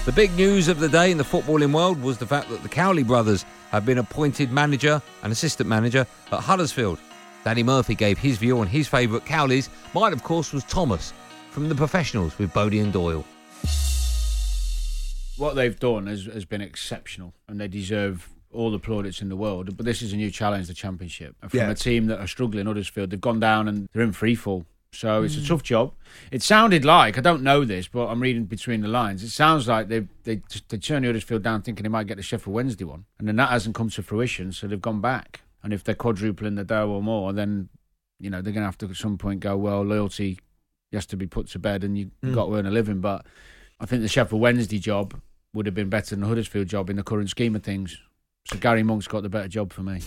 The 0.04 0.12
big 0.14 0.34
news 0.36 0.68
of 0.68 0.80
the 0.80 0.88
day 0.90 1.10
in 1.10 1.16
the 1.16 1.24
footballing 1.24 1.72
world 1.72 2.02
was 2.02 2.18
the 2.18 2.26
fact 2.26 2.50
that 2.50 2.62
the 2.62 2.68
Cowley 2.68 3.04
brothers 3.04 3.46
have 3.70 3.86
been 3.86 3.96
appointed 3.96 4.52
manager 4.52 5.00
and 5.22 5.32
assistant 5.32 5.66
manager 5.66 6.06
at 6.30 6.40
Huddersfield. 6.40 6.98
Danny 7.42 7.62
Murphy 7.62 7.94
gave 7.94 8.18
his 8.18 8.36
view 8.36 8.60
on 8.60 8.66
his 8.66 8.86
favourite 8.86 9.24
Cowleys. 9.24 9.70
Mine, 9.94 10.12
of 10.12 10.22
course, 10.22 10.52
was 10.52 10.62
Thomas 10.64 11.14
from 11.54 11.68
the 11.68 11.74
professionals 11.76 12.36
with 12.36 12.52
Bodie 12.52 12.80
and 12.80 12.92
Doyle. 12.92 13.24
what 15.36 15.54
they've 15.56 15.78
done 15.80 16.06
has, 16.06 16.26
has 16.26 16.44
been 16.44 16.60
exceptional 16.60 17.32
and 17.48 17.60
they 17.60 17.66
deserve 17.68 18.28
all 18.52 18.70
the 18.70 18.78
plaudits 18.78 19.20
in 19.20 19.28
the 19.28 19.34
world. 19.36 19.76
But 19.76 19.84
this 19.84 20.00
is 20.00 20.12
a 20.12 20.16
new 20.16 20.30
challenge, 20.30 20.68
the 20.68 20.74
championship. 20.74 21.34
And 21.42 21.50
from 21.50 21.58
Yeah. 21.58 21.70
a 21.70 21.74
team 21.74 22.06
that 22.06 22.20
are 22.20 22.26
struggling, 22.28 22.66
Huddersfield, 22.66 23.10
they've 23.10 23.20
gone 23.20 23.40
down 23.40 23.66
and 23.66 23.88
they're 23.92 24.02
in 24.04 24.12
free 24.12 24.34
fall. 24.36 24.64
So 24.92 25.24
it's 25.24 25.34
Mm. 25.34 25.44
a 25.44 25.48
tough 25.48 25.62
job. 25.64 25.92
It 26.30 26.42
sounded 26.44 26.84
like 26.84 27.18
I 27.18 27.20
don't 27.20 27.42
know 27.42 27.64
this, 27.64 27.88
but 27.88 28.06
I'm 28.06 28.20
reading 28.20 28.44
between 28.44 28.80
the 28.82 28.86
lines. 28.88 29.24
It 29.24 29.30
sounds 29.30 29.66
like 29.66 29.88
they 29.88 30.06
they 30.22 30.36
just 30.48 30.68
they 30.68 30.78
turned 30.78 31.04
Huddersfield 31.04 31.42
down, 31.42 31.62
thinking 31.62 31.82
they 31.82 31.88
might 31.88 32.06
get 32.06 32.16
the 32.16 32.22
Sheffield 32.22 32.54
Wednesday 32.54 32.84
one, 32.84 33.04
and 33.18 33.26
then 33.26 33.34
that 33.36 33.50
hasn't 33.50 33.74
come 33.74 33.90
to 33.90 34.02
fruition. 34.04 34.52
So 34.52 34.68
they've 34.68 34.80
gone 34.80 35.00
back. 35.00 35.40
And 35.64 35.72
if 35.72 35.82
they're 35.82 35.96
quadrupling 35.96 36.54
the 36.54 36.62
dough 36.64 36.90
or 36.90 37.02
more, 37.02 37.32
then 37.32 37.70
you 38.20 38.30
know 38.30 38.40
they're 38.40 38.52
going 38.52 38.62
to 38.62 38.66
have 38.66 38.78
to 38.78 38.86
at 38.88 38.94
some 38.96 39.18
point 39.18 39.40
go. 39.40 39.56
Well, 39.56 39.82
loyalty 39.82 40.38
has 40.94 41.06
to 41.06 41.16
be 41.16 41.26
put 41.26 41.48
to 41.48 41.58
bed, 41.58 41.84
and 41.84 41.96
you 41.98 42.06
Mm. 42.06 42.28
have 42.28 42.34
got 42.34 42.46
to 42.46 42.54
earn 42.56 42.66
a 42.66 42.70
living. 42.70 43.00
But 43.00 43.26
I 43.80 43.86
think 43.86 44.02
the 44.02 44.08
Sheffield 44.08 44.40
Wednesday 44.40 44.78
job 44.78 45.14
would 45.52 45.66
have 45.66 45.74
been 45.74 45.88
better 45.88 46.10
than 46.14 46.20
the 46.20 46.26
Huddersfield 46.26 46.68
job 46.68 46.90
in 46.90 46.96
the 46.96 47.02
current 47.02 47.30
scheme 47.30 47.54
of 47.54 47.62
things. 47.62 47.96
So 48.46 48.58
Gary 48.58 48.82
Monk's 48.82 49.06
got 49.06 49.22
the 49.22 49.28
better 49.28 49.48
job 49.48 49.72
for 49.72 49.82
me. 49.82 50.00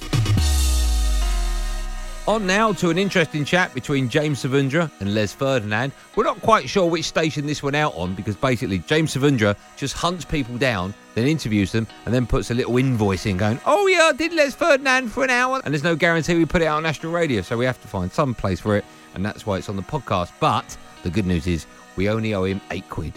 On 2.28 2.46
now 2.46 2.74
to 2.74 2.90
an 2.90 2.98
interesting 2.98 3.46
chat 3.46 3.74
between 3.74 4.10
James 4.10 4.44
Savundra 4.44 4.92
and 5.00 5.16
Les 5.16 5.32
Ferdinand. 5.34 5.94
We're 6.18 6.26
not 6.26 6.42
quite 6.42 6.68
sure 6.68 6.86
which 6.86 7.06
station 7.06 7.48
this 7.48 7.64
went 7.64 7.78
out 7.78 7.96
on 7.96 8.16
because 8.16 8.36
basically 8.36 8.80
James 8.80 9.16
Savundra 9.16 9.56
just 9.78 9.94
hunts 9.96 10.26
people 10.26 10.58
down, 10.58 10.94
then 11.16 11.26
interviews 11.26 11.72
them, 11.72 11.88
and 12.06 12.14
then 12.14 12.28
puts 12.28 12.52
a 12.52 12.54
little 12.54 12.78
invoice 12.78 13.26
in 13.26 13.38
going, 13.38 13.62
Oh, 13.66 13.88
yeah, 13.88 14.10
I 14.10 14.12
did 14.12 14.34
Les 14.34 14.54
Ferdinand 14.54 15.08
for 15.08 15.24
an 15.24 15.30
hour. 15.30 15.62
And 15.64 15.74
there's 15.74 15.86
no 15.86 15.96
guarantee 15.96 16.36
we 16.36 16.44
put 16.46 16.62
it 16.62 16.66
out 16.66 16.76
on 16.76 16.84
national 16.84 17.14
radio, 17.14 17.42
so 17.42 17.56
we 17.58 17.64
have 17.64 17.82
to 17.82 17.88
find 17.88 18.12
some 18.12 18.36
place 18.36 18.60
for 18.60 18.76
it, 18.76 18.84
and 19.18 19.26
that's 19.26 19.48
why 19.48 19.58
it's 19.58 19.68
on 19.68 19.76
the 19.76 19.82
podcast. 19.82 20.32
But 20.40 20.78
the 21.02 21.10
good 21.10 21.26
news 21.26 21.48
is 21.48 21.66
we 21.96 22.08
only 22.08 22.36
owe 22.36 22.44
him 22.44 22.62
eight 22.70 22.88
quid. 22.88 23.14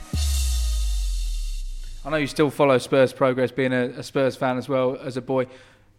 I 2.07 2.09
know 2.09 2.17
you 2.17 2.27
still 2.27 2.49
follow 2.49 2.79
Spurs 2.79 3.13
progress, 3.13 3.53
being 3.53 3.75
a, 3.75 3.91
a 3.91 4.03
Spurs 4.03 4.35
fan 4.35 4.57
as 4.57 4.67
well 4.67 4.97
as 4.97 5.19
a 5.19 5.21
boy. 5.21 5.47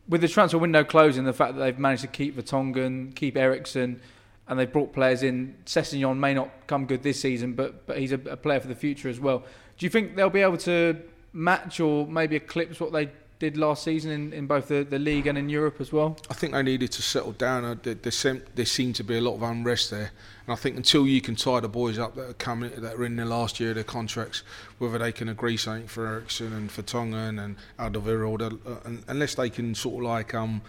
With 0.10 0.22
the 0.22 0.28
transfer 0.28 0.58
window 0.58 0.84
closing, 0.84 1.24
the 1.24 1.34
fact 1.34 1.54
that 1.54 1.60
they've 1.60 1.78
managed 1.78 2.02
to 2.02 2.08
keep 2.08 2.36
Vertonghen, 2.36 3.16
keep 3.16 3.38
Eriksen, 3.38 4.02
and 4.48 4.60
they've 4.60 4.72
brought 4.72 4.92
players 4.92 5.22
in. 5.22 5.56
Sessegnon 5.68 6.18
may 6.18 6.34
not 6.34 6.50
come 6.66 6.88
good 6.88 7.04
this 7.04 7.22
season, 7.22 7.54
but 7.54 7.86
but 7.86 8.00
he's 8.00 8.12
a, 8.12 8.20
a 8.22 8.36
player 8.36 8.60
for 8.60 8.68
the 8.68 8.76
future 8.76 9.08
as 9.08 9.20
well. 9.20 9.44
Do 9.78 9.86
you 9.86 9.92
think 9.92 10.16
they'll 10.16 10.32
be 10.32 10.42
able 10.42 10.58
to 10.58 11.00
match 11.32 11.80
or 11.80 12.08
maybe 12.08 12.36
eclipse 12.36 12.80
what 12.80 12.92
they 12.92 13.12
did 13.42 13.58
last 13.58 13.84
season 13.84 14.12
in, 14.12 14.34
in 14.34 14.46
both 14.46 14.68
the, 14.68 14.84
the 14.84 15.00
league 15.00 15.26
and 15.26 15.36
in 15.36 15.50
Europe 15.50 15.82
as 15.82 15.92
well? 15.92 16.16
I 16.30 16.36
think 16.36 16.54
they 16.54 16.62
needed 16.62 16.92
to 16.92 17.02
settle 17.02 17.32
down. 17.32 17.66
Uh, 17.66 17.76
There, 17.82 17.96
there, 17.96 18.66
seemed 18.66 18.96
to 18.96 19.04
be 19.04 19.18
a 19.18 19.22
lot 19.22 19.34
of 19.34 19.42
unrest 19.42 19.90
there, 19.90 20.12
and 20.46 20.54
I 20.54 20.56
think 20.56 20.78
until 20.78 21.08
you 21.08 21.22
can 21.22 21.36
tie 21.36 21.60
the 21.60 21.68
boys 21.68 21.98
up 21.98 22.14
that 22.16 22.30
are 22.30 22.34
coming, 22.34 22.70
that 22.78 22.94
are 22.94 23.04
in 23.04 23.16
their 23.16 23.26
last 23.26 23.60
year 23.60 23.70
of 23.72 23.76
their 23.76 23.84
contracts, 23.84 24.44
whether 24.78 25.00
they 25.00 25.12
can 25.12 25.28
agree 25.28 25.58
something 25.58 25.88
for 25.88 26.06
Eriksen 26.06 26.54
and 26.54 26.72
for 26.72 26.84
Tongan 26.84 27.40
and 27.40 27.56
Alderweireld, 27.80 28.42
uh, 28.44 29.02
unless 29.08 29.34
they 29.34 29.50
can 29.50 29.74
sort 29.74 29.96
of 29.96 30.12
like 30.12 30.36
um, 30.36 30.62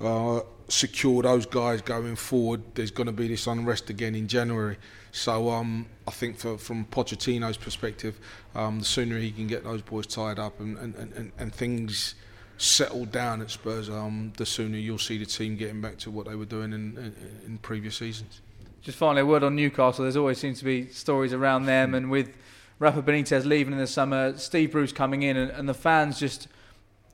uh, 0.00 0.40
secure 0.68 1.22
those 1.22 1.46
guys 1.46 1.82
going 1.82 2.16
forward, 2.16 2.62
there's 2.74 2.90
going 2.90 3.06
to 3.06 3.12
be 3.12 3.28
this 3.28 3.46
unrest 3.46 3.90
again 3.90 4.14
in 4.14 4.28
January. 4.28 4.76
So 5.12 5.50
um, 5.50 5.86
I 6.06 6.10
think 6.10 6.36
for, 6.36 6.58
from 6.58 6.84
Pochettino's 6.84 7.56
perspective, 7.56 8.18
um, 8.54 8.78
the 8.78 8.84
sooner 8.84 9.18
he 9.18 9.30
can 9.30 9.46
get 9.46 9.64
those 9.64 9.82
boys 9.82 10.06
tied 10.06 10.38
up 10.38 10.60
and, 10.60 10.76
and, 10.78 10.94
and, 10.94 11.32
and 11.38 11.54
things 11.54 12.14
settled 12.58 13.12
down 13.12 13.40
at 13.40 13.50
Spurs, 13.50 13.88
um, 13.88 14.32
the 14.36 14.44
sooner 14.44 14.76
you'll 14.76 14.98
see 14.98 15.16
the 15.16 15.26
team 15.26 15.56
getting 15.56 15.80
back 15.80 15.96
to 15.98 16.10
what 16.10 16.26
they 16.26 16.34
were 16.34 16.44
doing 16.44 16.72
in, 16.72 16.96
in, 16.98 17.14
in 17.46 17.58
previous 17.58 17.96
seasons. 17.96 18.40
Just 18.82 18.98
finally, 18.98 19.22
a 19.22 19.26
word 19.26 19.42
on 19.42 19.56
Newcastle. 19.56 20.04
There's 20.04 20.16
always 20.16 20.38
seems 20.38 20.58
to 20.60 20.64
be 20.64 20.88
stories 20.88 21.32
around 21.32 21.66
them, 21.66 21.94
and 21.94 22.10
with 22.10 22.36
Rafa 22.78 23.02
Benitez 23.02 23.44
leaving 23.44 23.72
in 23.72 23.78
the 23.78 23.86
summer, 23.86 24.36
Steve 24.38 24.72
Bruce 24.72 24.92
coming 24.92 25.22
in, 25.22 25.36
and, 25.36 25.50
and 25.50 25.68
the 25.68 25.74
fans 25.74 26.18
just 26.18 26.48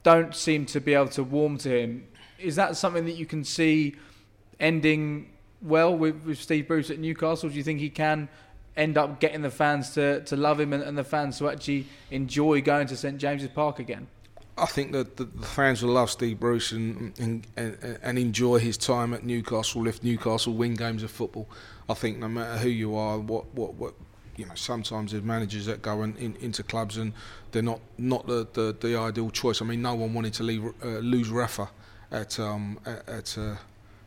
don't 0.03 0.35
seem 0.35 0.67
to 0.67 0.81
be 0.81 0.95
able 0.95 1.09
to 1.09 1.25
warm 1.25 1.57
to 1.59 1.71
him. 1.71 2.07
Is 2.39 2.57
that 2.57 2.77
something 2.77 3.05
that 3.05 3.17
you 3.17 3.27
can 3.27 3.45
see 3.45 3.97
ending 4.61 5.31
well 5.63 5.97
with, 5.97 6.25
with 6.25 6.39
Steve 6.39 6.69
Bruce 6.69 6.91
at 6.91 6.99
Newcastle? 6.99 7.49
Do 7.49 7.57
you 7.57 7.63
think 7.63 7.81
he 7.81 7.91
can 7.91 8.29
end 8.77 8.99
up 8.99 9.21
getting 9.21 9.43
the 9.43 9.51
fans 9.51 9.91
to, 9.91 10.21
to 10.25 10.37
love 10.37 10.61
him 10.61 10.73
and, 10.73 10.83
and 10.83 10.99
the 10.99 11.05
fans 11.05 11.39
to 11.39 11.49
actually 11.49 11.87
enjoy 12.11 12.61
going 12.61 12.87
to 12.89 12.97
St 12.97 13.19
James's 13.19 13.49
Park 13.49 13.79
again? 13.79 14.07
I 14.57 14.67
think 14.67 14.93
that 14.93 15.17
the, 15.17 15.27
fans 15.43 15.83
will 15.83 15.95
love 15.95 16.11
Steve 16.11 16.39
Bruce 16.39 16.71
and, 16.71 17.13
and, 17.19 17.45
and 17.57 17.99
and 18.03 18.19
enjoy 18.19 18.61
his 18.61 18.79
time 18.79 19.13
at 19.13 19.25
Newcastle 19.25 19.89
if 19.89 20.03
Newcastle 20.05 20.53
win 20.53 20.75
games 20.75 21.03
of 21.03 21.11
football. 21.11 21.49
I 21.89 21.95
think 21.95 22.19
no 22.19 22.29
matter 22.29 22.59
who 22.59 22.69
you 22.69 22.95
are, 22.95 23.19
what 23.19 23.53
what 23.53 23.75
what 23.75 23.95
you 24.37 24.47
know, 24.47 24.55
sometimes 24.55 25.11
there's 25.11 25.25
managers 25.25 25.67
that 25.67 25.83
go 25.83 26.03
in, 26.03 26.17
in, 26.17 26.37
into 26.37 26.63
clubs 26.63 26.97
and 26.99 27.13
they're 27.51 27.63
not 27.63 27.81
not 27.99 28.27
the, 28.29 28.47
the, 28.53 28.77
the 28.81 28.97
ideal 28.97 29.31
choice. 29.31 29.61
I 29.61 29.65
mean, 29.65 29.83
no 29.83 29.95
one 29.97 30.15
wanted 30.15 30.35
to 30.35 30.45
leave, 30.45 30.65
uh, 30.85 30.99
lose 30.99 31.31
Rafa 31.31 31.69
at 32.15 32.39
um, 32.39 32.79
at 32.87 33.37
uh, 33.37 33.57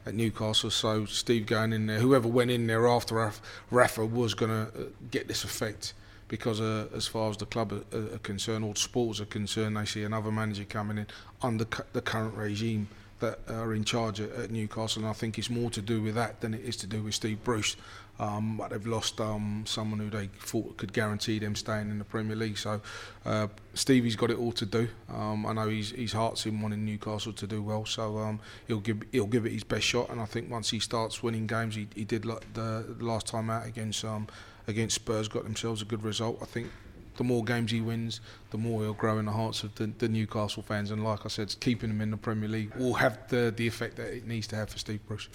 at 0.06 0.13
Newcastle. 0.13 0.72
So 0.72 1.06
Steve 1.06 1.46
going 1.46 1.74
in 1.74 1.88
there, 1.88 2.00
whoever 2.00 2.28
went 2.28 2.50
in 2.50 2.65
there 2.65 2.88
after 2.88 3.32
Rafa, 3.70 4.06
was 4.06 4.34
going 4.34 4.52
to 4.52 4.62
uh, 4.62 4.84
get 5.12 5.28
this 5.28 5.43
effect 5.43 5.93
because 6.28 6.60
uh, 6.60 6.88
as 6.96 7.08
far 7.08 7.30
as 7.30 7.38
the 7.38 7.46
club 7.46 7.72
are, 7.72 8.15
are 8.15 8.20
concerned, 8.20 8.65
or 8.65 8.76
sports 8.76 9.22
are 9.22 9.26
concerned, 9.26 9.78
they 9.78 9.86
see 9.86 10.04
another 10.04 10.32
manager 10.32 10.65
coming 10.65 10.98
in 10.98 11.08
under 11.41 11.65
cu- 11.65 11.84
the 11.93 12.02
current 12.02 12.36
regime 12.36 12.88
that 13.20 13.40
are 13.50 13.74
in 13.74 13.84
charge 13.84 14.22
at, 14.22 14.32
at 14.32 14.52
Newcastle, 14.52 15.02
and 15.02 15.10
I 15.10 15.14
think 15.14 15.38
it's 15.38 15.50
more 15.50 15.70
to 15.72 15.82
do 15.82 16.02
with 16.02 16.16
that 16.16 16.42
than 16.42 16.54
it 16.54 16.62
is 16.62 16.78
to 16.78 16.88
do 16.88 17.04
with 17.04 17.16
Steve 17.16 17.44
Bruce. 17.44 17.76
Um, 18.20 18.58
but 18.58 18.72
they've 18.72 18.88
lost 18.88 19.22
um, 19.22 19.64
someone 19.68 20.00
who 20.00 20.10
they 20.10 20.28
thought 20.40 20.78
could 20.78 20.92
guarantee 20.92 21.38
them 21.38 21.56
staying 21.56 21.92
in 21.92 22.00
the 22.00 22.04
Premier 22.04 22.36
League. 22.36 22.58
So 22.58 22.82
uh, 23.26 23.48
Stevie's 23.76 24.16
got 24.16 24.32
it 24.32 24.40
all 24.40 24.52
to 24.54 24.66
do. 24.66 24.88
Um, 25.14 25.46
I 25.46 25.54
know 25.54 25.70
his, 25.70 25.92
his 25.92 26.14
heart's 26.14 26.46
in 26.48 26.60
wanting 26.60 26.84
Newcastle 26.84 27.34
to 27.34 27.46
do 27.46 27.62
well, 27.62 27.86
so 27.86 28.18
um, 28.18 28.40
he'll 28.68 28.80
give 28.80 29.04
he'll 29.12 29.28
give 29.28 29.46
it 29.46 29.52
his 29.52 29.64
best 29.64 29.86
shot. 29.86 30.10
And 30.10 30.20
I 30.20 30.26
think 30.26 30.50
once 30.50 30.72
he 30.72 30.80
starts 30.80 31.22
winning 31.22 31.46
games, 31.46 31.76
he, 31.76 31.88
he 31.94 32.06
did 32.06 32.26
like 32.26 32.54
the, 32.54 32.96
the 32.98 33.06
last 33.06 33.28
time 33.28 33.52
out 33.52 33.68
against 33.68 34.04
um, 34.04 34.28
against 34.68 34.96
Spurs, 34.96 35.28
got 35.28 35.44
themselves 35.44 35.84
a 35.84 35.86
good 35.86 36.04
result. 36.04 36.40
I 36.42 36.46
think 36.46 36.72
the 37.18 37.24
more 37.24 37.44
games 37.44 37.72
he 37.72 37.82
wins, 37.82 38.22
the 38.52 38.58
more 38.58 38.82
he'll 38.82 38.94
grow 38.94 39.18
in 39.20 39.26
the 39.26 39.32
hearts 39.32 39.64
of 39.64 39.76
the, 39.76 39.92
the 39.98 40.08
Newcastle 40.08 40.64
fans. 40.64 40.92
And 40.92 41.04
like 41.04 41.26
I 41.26 41.28
said, 41.28 41.56
keeping 41.60 41.90
him 41.90 42.02
in 42.02 42.12
the 42.12 42.18
Premier 42.18 42.48
League 42.48 42.74
will 42.76 42.94
have 42.94 43.28
the, 43.28 43.54
the 43.56 43.68
effect 43.68 43.98
that 43.98 44.14
it 44.14 44.26
needs 44.26 44.48
to 44.48 44.56
have 44.56 44.70
for 44.70 44.78
Steve 44.78 45.06
Bruce. 45.08 45.28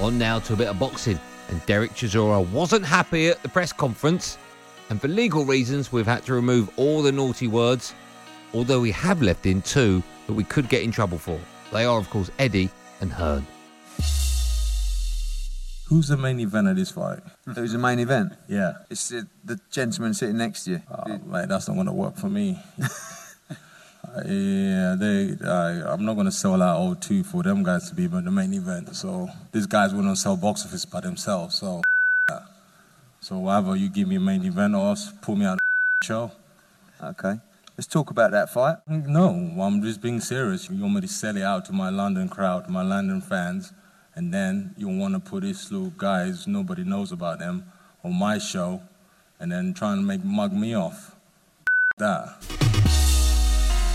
On 0.00 0.18
now 0.18 0.38
to 0.40 0.54
a 0.54 0.56
bit 0.56 0.68
of 0.68 0.78
boxing. 0.78 1.18
And 1.48 1.64
Derek 1.66 1.92
Chisora 1.92 2.46
wasn't 2.50 2.84
happy 2.84 3.28
at 3.28 3.42
the 3.42 3.48
press 3.48 3.72
conference. 3.72 4.38
And 4.90 5.00
for 5.00 5.08
legal 5.08 5.44
reasons, 5.44 5.92
we've 5.92 6.06
had 6.06 6.24
to 6.24 6.34
remove 6.34 6.70
all 6.78 7.02
the 7.02 7.12
naughty 7.12 7.48
words. 7.48 7.94
Although 8.54 8.80
we 8.80 8.90
have 8.92 9.22
left 9.22 9.46
in 9.46 9.62
two 9.62 10.02
that 10.26 10.32
we 10.32 10.44
could 10.44 10.68
get 10.68 10.82
in 10.82 10.90
trouble 10.90 11.18
for. 11.18 11.38
They 11.72 11.84
are, 11.84 11.98
of 11.98 12.08
course, 12.10 12.30
Eddie 12.38 12.70
and 13.00 13.12
Hearn. 13.12 13.46
Who's 15.88 16.08
the 16.08 16.16
main 16.16 16.38
event 16.40 16.68
of 16.68 16.76
this 16.76 16.90
fight? 16.90 17.20
Who's 17.46 17.72
the 17.72 17.78
main 17.78 17.98
event? 17.98 18.34
Yeah. 18.46 18.72
It's 18.90 19.08
the, 19.08 19.26
the 19.44 19.58
gentleman 19.70 20.12
sitting 20.14 20.36
next 20.36 20.64
to 20.64 20.72
you. 20.72 20.82
Oh, 20.90 21.18
mate, 21.26 21.48
that's 21.48 21.66
not 21.66 21.74
going 21.74 21.86
to 21.86 21.92
work 21.92 22.16
for 22.16 22.28
me. 22.28 22.58
Yeah, 24.26 24.96
they. 24.98 25.36
Uh, 25.42 25.92
I'm 25.92 26.04
not 26.04 26.14
going 26.14 26.26
to 26.26 26.32
sell 26.32 26.60
out 26.60 27.00
O2 27.00 27.26
for 27.26 27.42
them 27.42 27.62
guys 27.62 27.88
to 27.88 27.94
be 27.94 28.06
the 28.06 28.22
main 28.22 28.54
event. 28.54 28.96
So 28.96 29.28
these 29.52 29.66
guys 29.66 29.94
wouldn't 29.94 30.18
sell 30.18 30.36
box 30.36 30.64
office 30.64 30.84
by 30.84 31.00
themselves. 31.00 31.56
So, 31.56 31.82
yeah. 32.28 32.40
so 33.20 33.38
whatever 33.38 33.76
you 33.76 33.88
give 33.88 34.08
me 34.08 34.16
a 34.16 34.20
main 34.20 34.44
event 34.44 34.74
or 34.74 34.88
else 34.88 35.12
pull 35.22 35.36
me 35.36 35.44
out 35.44 35.54
of 35.54 35.58
the 36.00 36.06
show. 36.06 36.32
Okay. 37.02 37.40
Let's 37.76 37.86
talk 37.86 38.10
about 38.10 38.32
that 38.32 38.50
fight. 38.50 38.78
No, 38.88 39.28
I'm 39.60 39.82
just 39.82 40.02
being 40.02 40.20
serious. 40.20 40.68
You 40.68 40.82
want 40.82 40.94
me 40.94 41.00
to 41.02 41.08
sell 41.08 41.36
it 41.36 41.42
out 41.42 41.64
to 41.66 41.72
my 41.72 41.90
London 41.90 42.28
crowd, 42.28 42.68
my 42.68 42.82
London 42.82 43.20
fans, 43.20 43.72
and 44.18 44.34
then 44.34 44.74
you 44.76 44.88
want 44.88 45.14
to 45.14 45.20
put 45.20 45.44
these 45.44 45.70
little 45.70 45.90
guys 45.90 46.48
nobody 46.48 46.82
knows 46.82 47.12
about 47.12 47.38
them 47.38 47.64
on 48.02 48.18
my 48.18 48.36
show, 48.36 48.82
and 49.38 49.50
then 49.50 49.72
try 49.72 49.92
and 49.92 50.04
make 50.04 50.24
mug 50.24 50.52
me 50.52 50.74
off. 50.74 51.14
That. 51.98 52.36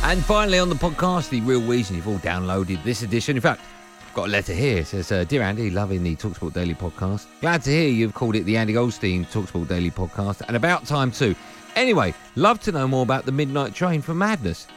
And 0.01 0.23
finally 0.23 0.59
on 0.59 0.69
the 0.69 0.75
podcast, 0.75 1.29
the 1.29 1.41
real 1.41 1.61
reason 1.61 1.97
you've 1.97 2.07
all 2.07 2.19
downloaded 2.19 2.81
this 2.85 3.01
edition. 3.01 3.35
In 3.35 3.41
fact, 3.41 3.61
I've 4.07 4.13
got 4.13 4.27
a 4.29 4.31
letter 4.31 4.53
here. 4.53 4.79
It 4.79 4.87
says, 4.87 5.11
uh, 5.11 5.25
Dear 5.25 5.41
Andy, 5.41 5.69
loving 5.69 6.03
the 6.03 6.15
Talksport 6.15 6.53
Daily 6.53 6.75
podcast. 6.75 7.25
Glad 7.41 7.61
to 7.63 7.71
hear 7.71 7.89
you've 7.89 8.13
called 8.13 8.35
it 8.37 8.43
the 8.43 8.55
Andy 8.55 8.71
Goldstein 8.71 9.25
Talksport 9.25 9.67
Daily 9.67 9.91
podcast, 9.91 10.41
and 10.47 10.55
about 10.55 10.85
time 10.85 11.11
too. 11.11 11.35
Anyway, 11.75 12.13
love 12.37 12.61
to 12.61 12.71
know 12.71 12.87
more 12.87 13.03
about 13.03 13.25
the 13.25 13.31
Midnight 13.33 13.75
Train 13.75 14.01
for 14.01 14.13
Madness. 14.13 14.67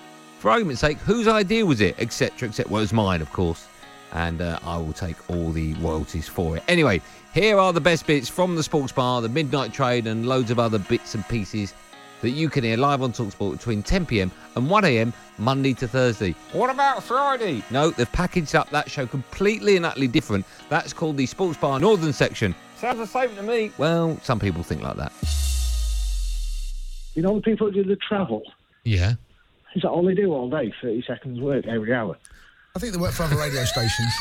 For 0.40 0.50
argument's 0.50 0.80
sake, 0.80 0.98
whose 0.98 1.28
idea 1.28 1.64
was 1.64 1.80
it, 1.80 1.94
etc., 2.00 2.48
etc. 2.48 2.68
Well, 2.68 2.80
it 2.80 2.82
was 2.82 2.92
mine, 2.92 3.22
of 3.22 3.32
course, 3.32 3.68
and 4.12 4.40
uh, 4.40 4.58
I 4.64 4.76
will 4.76 4.92
take 4.92 5.16
all 5.30 5.50
the 5.50 5.74
royalties 5.74 6.28
for 6.28 6.56
it. 6.56 6.62
Anyway, 6.68 7.00
here 7.34 7.58
are 7.58 7.72
the 7.72 7.80
best 7.80 8.06
bits 8.06 8.28
from 8.28 8.56
the 8.56 8.62
Sports 8.62 8.92
Bar, 8.92 9.22
the 9.22 9.28
Midnight 9.28 9.72
Trade, 9.72 10.06
and 10.06 10.26
loads 10.26 10.50
of 10.50 10.58
other 10.58 10.78
bits 10.78 11.14
and 11.14 11.26
pieces 11.28 11.74
that 12.22 12.30
you 12.30 12.48
can 12.48 12.64
hear 12.64 12.76
live 12.76 13.02
on 13.02 13.12
Talksport 13.12 13.52
between 13.52 13.82
10pm 13.82 14.30
and 14.54 14.68
1am 14.68 15.12
Monday 15.38 15.74
to 15.74 15.86
Thursday. 15.86 16.34
What 16.52 16.70
about 16.70 17.02
Friday? 17.02 17.62
No, 17.70 17.90
they've 17.90 18.10
packaged 18.10 18.54
up 18.54 18.70
that 18.70 18.90
show 18.90 19.06
completely 19.06 19.76
and 19.76 19.84
utterly 19.84 20.08
different. 20.08 20.46
That's 20.68 20.92
called 20.92 21.16
the 21.16 21.26
Sports 21.26 21.58
Bar 21.58 21.78
Northern 21.80 22.12
section. 22.12 22.54
Sounds 22.76 22.98
the 22.98 23.06
same 23.06 23.34
to 23.36 23.42
me. 23.42 23.70
Well, 23.78 24.18
some 24.22 24.38
people 24.38 24.62
think 24.62 24.82
like 24.82 24.96
that. 24.96 25.12
You 27.14 27.22
know 27.22 27.36
the 27.36 27.42
people 27.42 27.68
who 27.68 27.72
do 27.72 27.84
the 27.84 27.96
travel? 27.96 28.42
Yeah. 28.84 29.14
Is 29.74 29.82
that 29.82 29.88
all 29.88 30.04
they 30.04 30.14
do 30.14 30.32
all 30.32 30.50
day? 30.50 30.72
30 30.82 31.02
seconds 31.06 31.40
work 31.40 31.66
every 31.66 31.92
hour. 31.94 32.16
I 32.76 32.78
think 32.78 32.92
they 32.92 33.00
work 33.00 33.12
for 33.12 33.22
other 33.22 33.36
radio 33.36 33.64
stations. 33.64 34.12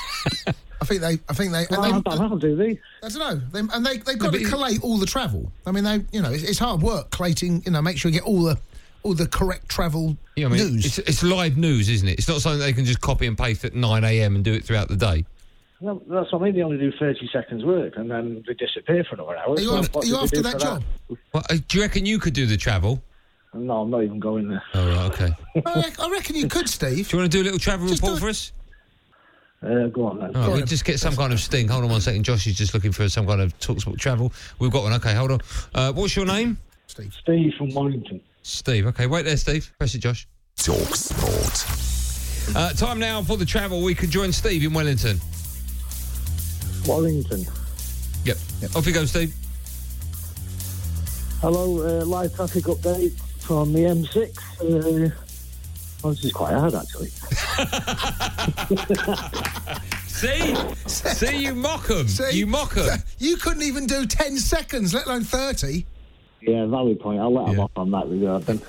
I 0.82 0.86
think 0.86 1.02
they. 1.02 1.20
I 1.28 1.34
think 1.34 1.52
they. 1.52 1.66
Well, 1.70 1.84
and 1.84 1.94
I 1.94 1.98
they 1.98 2.18
don't 2.18 2.32
know, 2.32 2.38
do 2.38 2.56
they? 2.56 2.80
I 3.04 3.10
don't 3.10 3.20
know. 3.20 3.36
They, 3.52 3.60
and 3.60 3.86
they 3.86 3.98
they've 3.98 4.18
got 4.18 4.32
to 4.34 4.44
collate 4.46 4.82
all 4.82 4.98
the 4.98 5.06
travel. 5.06 5.52
I 5.66 5.72
mean, 5.72 5.84
they 5.84 6.06
you 6.14 6.22
know 6.22 6.32
it's, 6.32 6.44
it's 6.44 6.60
hard 6.60 6.82
work 6.82 7.12
collating. 7.12 7.62
You 7.66 7.72
know, 7.72 7.82
make 7.82 7.98
sure 7.98 8.10
you 8.10 8.20
get 8.20 8.26
all 8.26 8.44
the 8.44 8.58
all 9.04 9.14
the 9.14 9.28
correct 9.28 9.68
travel 9.68 10.16
Yeah, 10.38 10.46
I 10.46 10.50
mean, 10.50 10.74
news. 10.74 10.86
It's, 10.86 10.98
it's 11.00 11.22
live 11.22 11.58
news, 11.58 11.90
isn't 11.90 12.08
it? 12.08 12.18
It's 12.18 12.30
not 12.30 12.42
something 12.42 12.60
they 12.60 12.74
can 12.74 12.86
just 12.86 13.02
copy 13.02 13.28
and 13.28 13.38
paste 13.38 13.64
at 13.64 13.76
9 13.76 14.04
a.m. 14.04 14.36
and 14.36 14.44
do 14.44 14.54
it 14.54 14.64
throughout 14.64 14.88
the 14.88 14.96
day. 14.96 15.26
Well, 15.80 16.02
that's 16.08 16.32
what 16.32 16.42
I 16.42 16.46
mean. 16.46 16.56
They 16.56 16.64
only 16.64 16.78
do 16.78 16.92
30 16.98 17.30
seconds 17.32 17.64
work 17.64 17.94
and 17.98 18.10
then 18.10 18.44
they 18.48 18.56
disappear 18.56 19.04
for 19.04 19.16
another 19.16 19.38
hour. 19.38 19.54
Are 19.54 19.60
you, 19.60 19.70
so 19.70 19.78
after, 19.78 20.00
are 20.00 20.06
you 20.06 20.16
do 20.16 20.20
after 20.22 20.42
that 20.42 20.54
for 20.54 20.60
job? 20.60 20.84
Well, 21.34 21.44
uh, 21.50 21.58
do 21.68 21.78
you 21.78 21.84
reckon 21.84 22.06
you 22.06 22.18
could 22.18 22.34
do 22.34 22.46
the 22.48 22.58
travel? 22.58 23.04
No, 23.56 23.82
I'm 23.82 23.90
not 23.90 24.04
even 24.04 24.20
going 24.20 24.50
there. 24.50 24.62
Oh, 24.74 24.88
right, 24.88 25.12
okay. 25.14 25.34
I, 25.66 25.82
rec- 25.82 26.00
I 26.00 26.10
reckon 26.10 26.36
you 26.36 26.48
could, 26.48 26.68
Steve. 26.68 27.08
Do 27.10 27.16
you 27.16 27.22
want 27.22 27.32
to 27.32 27.38
do 27.38 27.42
a 27.42 27.46
little 27.46 27.60
travel 27.60 27.88
report 27.88 28.20
for 28.20 28.28
us? 28.28 28.52
Uh, 29.64 29.88
go 29.88 30.08
on 30.08 30.20
then. 30.20 30.36
All 30.36 30.50
right, 30.50 30.58
we'll 30.58 30.66
just 30.66 30.84
get 30.84 31.00
some 31.00 31.16
kind 31.16 31.32
of 31.32 31.40
sting. 31.40 31.70
Hold 31.70 31.86
on 31.86 31.90
one 31.90 32.02
second. 32.02 32.24
Josh 32.24 32.46
is 32.48 32.56
just 32.58 32.74
looking 32.74 32.92
for 32.92 33.08
some 33.08 33.26
kind 33.26 33.42
of 33.42 33.58
Talksport 33.60 33.98
travel. 33.98 34.34
We've 34.60 34.72
got 34.72 34.84
one. 34.84 34.94
Okay, 34.94 35.16
hold 35.16 35.32
on. 35.32 35.40
Uh, 35.74 35.94
what's 35.94 36.16
your 36.16 36.26
name? 36.26 36.58
Steve. 36.88 37.14
Steve 37.22 37.54
from 37.58 37.74
Warrington. 37.74 38.20
Steve. 38.44 38.86
Okay, 38.88 39.08
wait 39.08 39.24
there, 39.24 39.38
Steve. 39.38 39.74
Press 39.80 39.96
it, 39.96 40.00
Josh. 40.00 40.28
Talksport. 40.58 42.56
Uh, 42.56 42.74
time 42.74 43.00
now 43.00 43.24
for 43.24 43.38
the 43.38 43.46
travel. 43.46 43.82
We 43.82 43.96
can 43.96 44.12
join 44.12 44.32
Steve 44.32 44.64
in 44.64 44.74
Wellington. 44.74 45.20
Warrington. 46.86 47.46
Yep. 48.26 48.38
Off 48.76 48.86
you 48.86 48.94
go, 48.94 49.06
Steve. 49.06 49.34
Hello, 51.42 52.02
uh, 52.02 52.06
live 52.06 52.36
traffic 52.36 52.66
update 52.66 53.14
from 53.46 53.74
the 53.74 53.80
M6. 53.82 54.38
Uh, 54.60 55.10
oh, 56.04 56.10
this 56.12 56.26
is 56.26 56.32
quite 56.32 56.54
hard, 56.54 56.74
actually. 56.74 57.10
See? 60.08 60.56
See, 60.88 61.44
you 61.44 61.54
mock 61.54 61.90
'em. 61.92 62.08
See? 62.08 62.38
You 62.40 62.48
mock 62.48 62.76
'em. 62.78 63.00
You 63.20 63.38
couldn't 63.38 63.64
even 63.64 63.86
do 63.86 64.06
ten 64.06 64.38
seconds, 64.38 64.94
let 64.94 65.06
alone 65.06 65.24
thirty. 65.24 65.86
Yeah, 66.42 66.66
valid 66.66 67.00
point. 67.00 67.20
I'll 67.20 67.34
let 67.34 67.50
him 67.50 67.60
off 67.60 67.72
on 67.76 67.92
that 67.92 68.08
regard 68.08 68.44
then. 68.44 68.62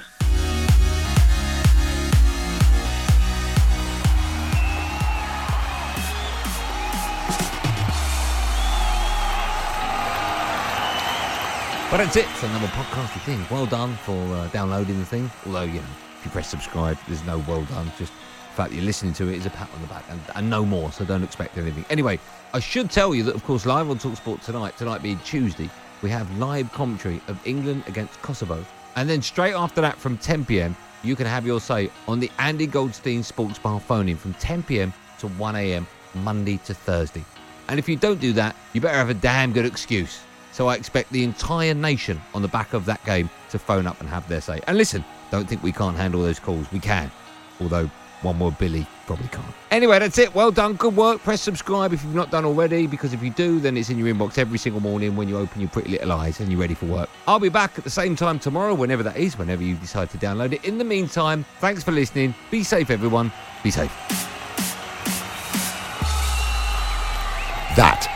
But 11.96 12.04
that's 12.04 12.16
it 12.16 12.26
for 12.26 12.44
another 12.44 12.66
podcasty 12.66 13.22
thing. 13.22 13.42
Well 13.50 13.64
done 13.64 13.94
for 13.94 14.12
uh, 14.12 14.48
downloading 14.48 14.98
the 14.98 15.06
thing. 15.06 15.30
Although, 15.46 15.62
you 15.62 15.80
know, 15.80 15.86
if 16.18 16.26
you 16.26 16.30
press 16.30 16.46
subscribe, 16.46 16.98
there's 17.08 17.24
no 17.24 17.38
well 17.48 17.62
done. 17.64 17.90
Just 17.96 18.12
the 18.12 18.54
fact 18.54 18.68
that 18.68 18.76
you're 18.76 18.84
listening 18.84 19.14
to 19.14 19.28
it 19.30 19.36
is 19.36 19.46
a 19.46 19.50
pat 19.50 19.70
on 19.74 19.80
the 19.80 19.86
back 19.86 20.04
and, 20.10 20.20
and 20.34 20.50
no 20.50 20.66
more, 20.66 20.92
so 20.92 21.06
don't 21.06 21.22
expect 21.24 21.56
anything. 21.56 21.86
Anyway, 21.88 22.20
I 22.52 22.60
should 22.60 22.90
tell 22.90 23.14
you 23.14 23.22
that, 23.22 23.34
of 23.34 23.42
course, 23.44 23.64
live 23.64 23.88
on 23.88 23.98
Talksport 23.98 24.44
tonight, 24.44 24.76
tonight 24.76 25.02
being 25.02 25.18
Tuesday, 25.20 25.70
we 26.02 26.10
have 26.10 26.30
live 26.36 26.70
commentary 26.74 27.22
of 27.28 27.40
England 27.46 27.82
against 27.86 28.20
Kosovo. 28.20 28.62
And 28.96 29.08
then 29.08 29.22
straight 29.22 29.54
after 29.54 29.80
that, 29.80 29.96
from 29.96 30.18
10 30.18 30.44
pm, 30.44 30.76
you 31.02 31.16
can 31.16 31.24
have 31.24 31.46
your 31.46 31.62
say 31.62 31.90
on 32.08 32.20
the 32.20 32.30
Andy 32.38 32.66
Goldstein 32.66 33.22
Sports 33.22 33.58
Bar 33.58 33.80
phone 33.80 34.10
in 34.10 34.18
from 34.18 34.34
10 34.34 34.64
pm 34.64 34.92
to 35.20 35.28
1 35.28 35.56
am, 35.56 35.86
Monday 36.16 36.58
to 36.66 36.74
Thursday. 36.74 37.24
And 37.70 37.78
if 37.78 37.88
you 37.88 37.96
don't 37.96 38.20
do 38.20 38.34
that, 38.34 38.54
you 38.74 38.82
better 38.82 38.98
have 38.98 39.08
a 39.08 39.14
damn 39.14 39.54
good 39.54 39.64
excuse. 39.64 40.20
So 40.56 40.68
I 40.68 40.74
expect 40.76 41.12
the 41.12 41.22
entire 41.22 41.74
nation 41.74 42.18
on 42.32 42.40
the 42.40 42.48
back 42.48 42.72
of 42.72 42.86
that 42.86 43.04
game 43.04 43.28
to 43.50 43.58
phone 43.58 43.86
up 43.86 44.00
and 44.00 44.08
have 44.08 44.26
their 44.26 44.40
say. 44.40 44.62
And 44.66 44.78
listen, 44.78 45.04
don't 45.30 45.46
think 45.46 45.62
we 45.62 45.70
can't 45.70 45.94
handle 45.94 46.22
those 46.22 46.38
calls. 46.38 46.72
We 46.72 46.78
can. 46.78 47.10
Although 47.60 47.90
one 48.22 48.38
more 48.38 48.50
Billy 48.52 48.86
probably 49.04 49.28
can't. 49.28 49.44
Anyway, 49.70 49.98
that's 49.98 50.16
it. 50.16 50.34
Well 50.34 50.50
done. 50.50 50.72
Good 50.76 50.96
work. 50.96 51.20
Press 51.20 51.42
subscribe 51.42 51.92
if 51.92 52.02
you've 52.02 52.14
not 52.14 52.30
done 52.30 52.46
already, 52.46 52.86
because 52.86 53.12
if 53.12 53.22
you 53.22 53.28
do, 53.28 53.60
then 53.60 53.76
it's 53.76 53.90
in 53.90 53.98
your 53.98 54.08
inbox 54.08 54.38
every 54.38 54.56
single 54.56 54.80
morning 54.80 55.14
when 55.14 55.28
you 55.28 55.36
open 55.36 55.60
your 55.60 55.68
pretty 55.68 55.90
little 55.90 56.10
eyes 56.10 56.40
and 56.40 56.50
you're 56.50 56.58
ready 56.58 56.72
for 56.72 56.86
work. 56.86 57.10
I'll 57.28 57.38
be 57.38 57.50
back 57.50 57.76
at 57.76 57.84
the 57.84 57.90
same 57.90 58.16
time 58.16 58.38
tomorrow, 58.38 58.72
whenever 58.72 59.02
that 59.02 59.18
is, 59.18 59.36
whenever 59.36 59.62
you 59.62 59.74
decide 59.74 60.08
to 60.08 60.16
download 60.16 60.54
it. 60.54 60.64
In 60.64 60.78
the 60.78 60.84
meantime, 60.84 61.44
thanks 61.60 61.84
for 61.84 61.92
listening. 61.92 62.34
Be 62.50 62.62
safe, 62.62 62.88
everyone. 62.88 63.30
Be 63.62 63.70
safe. 63.70 63.92
That 67.76 68.15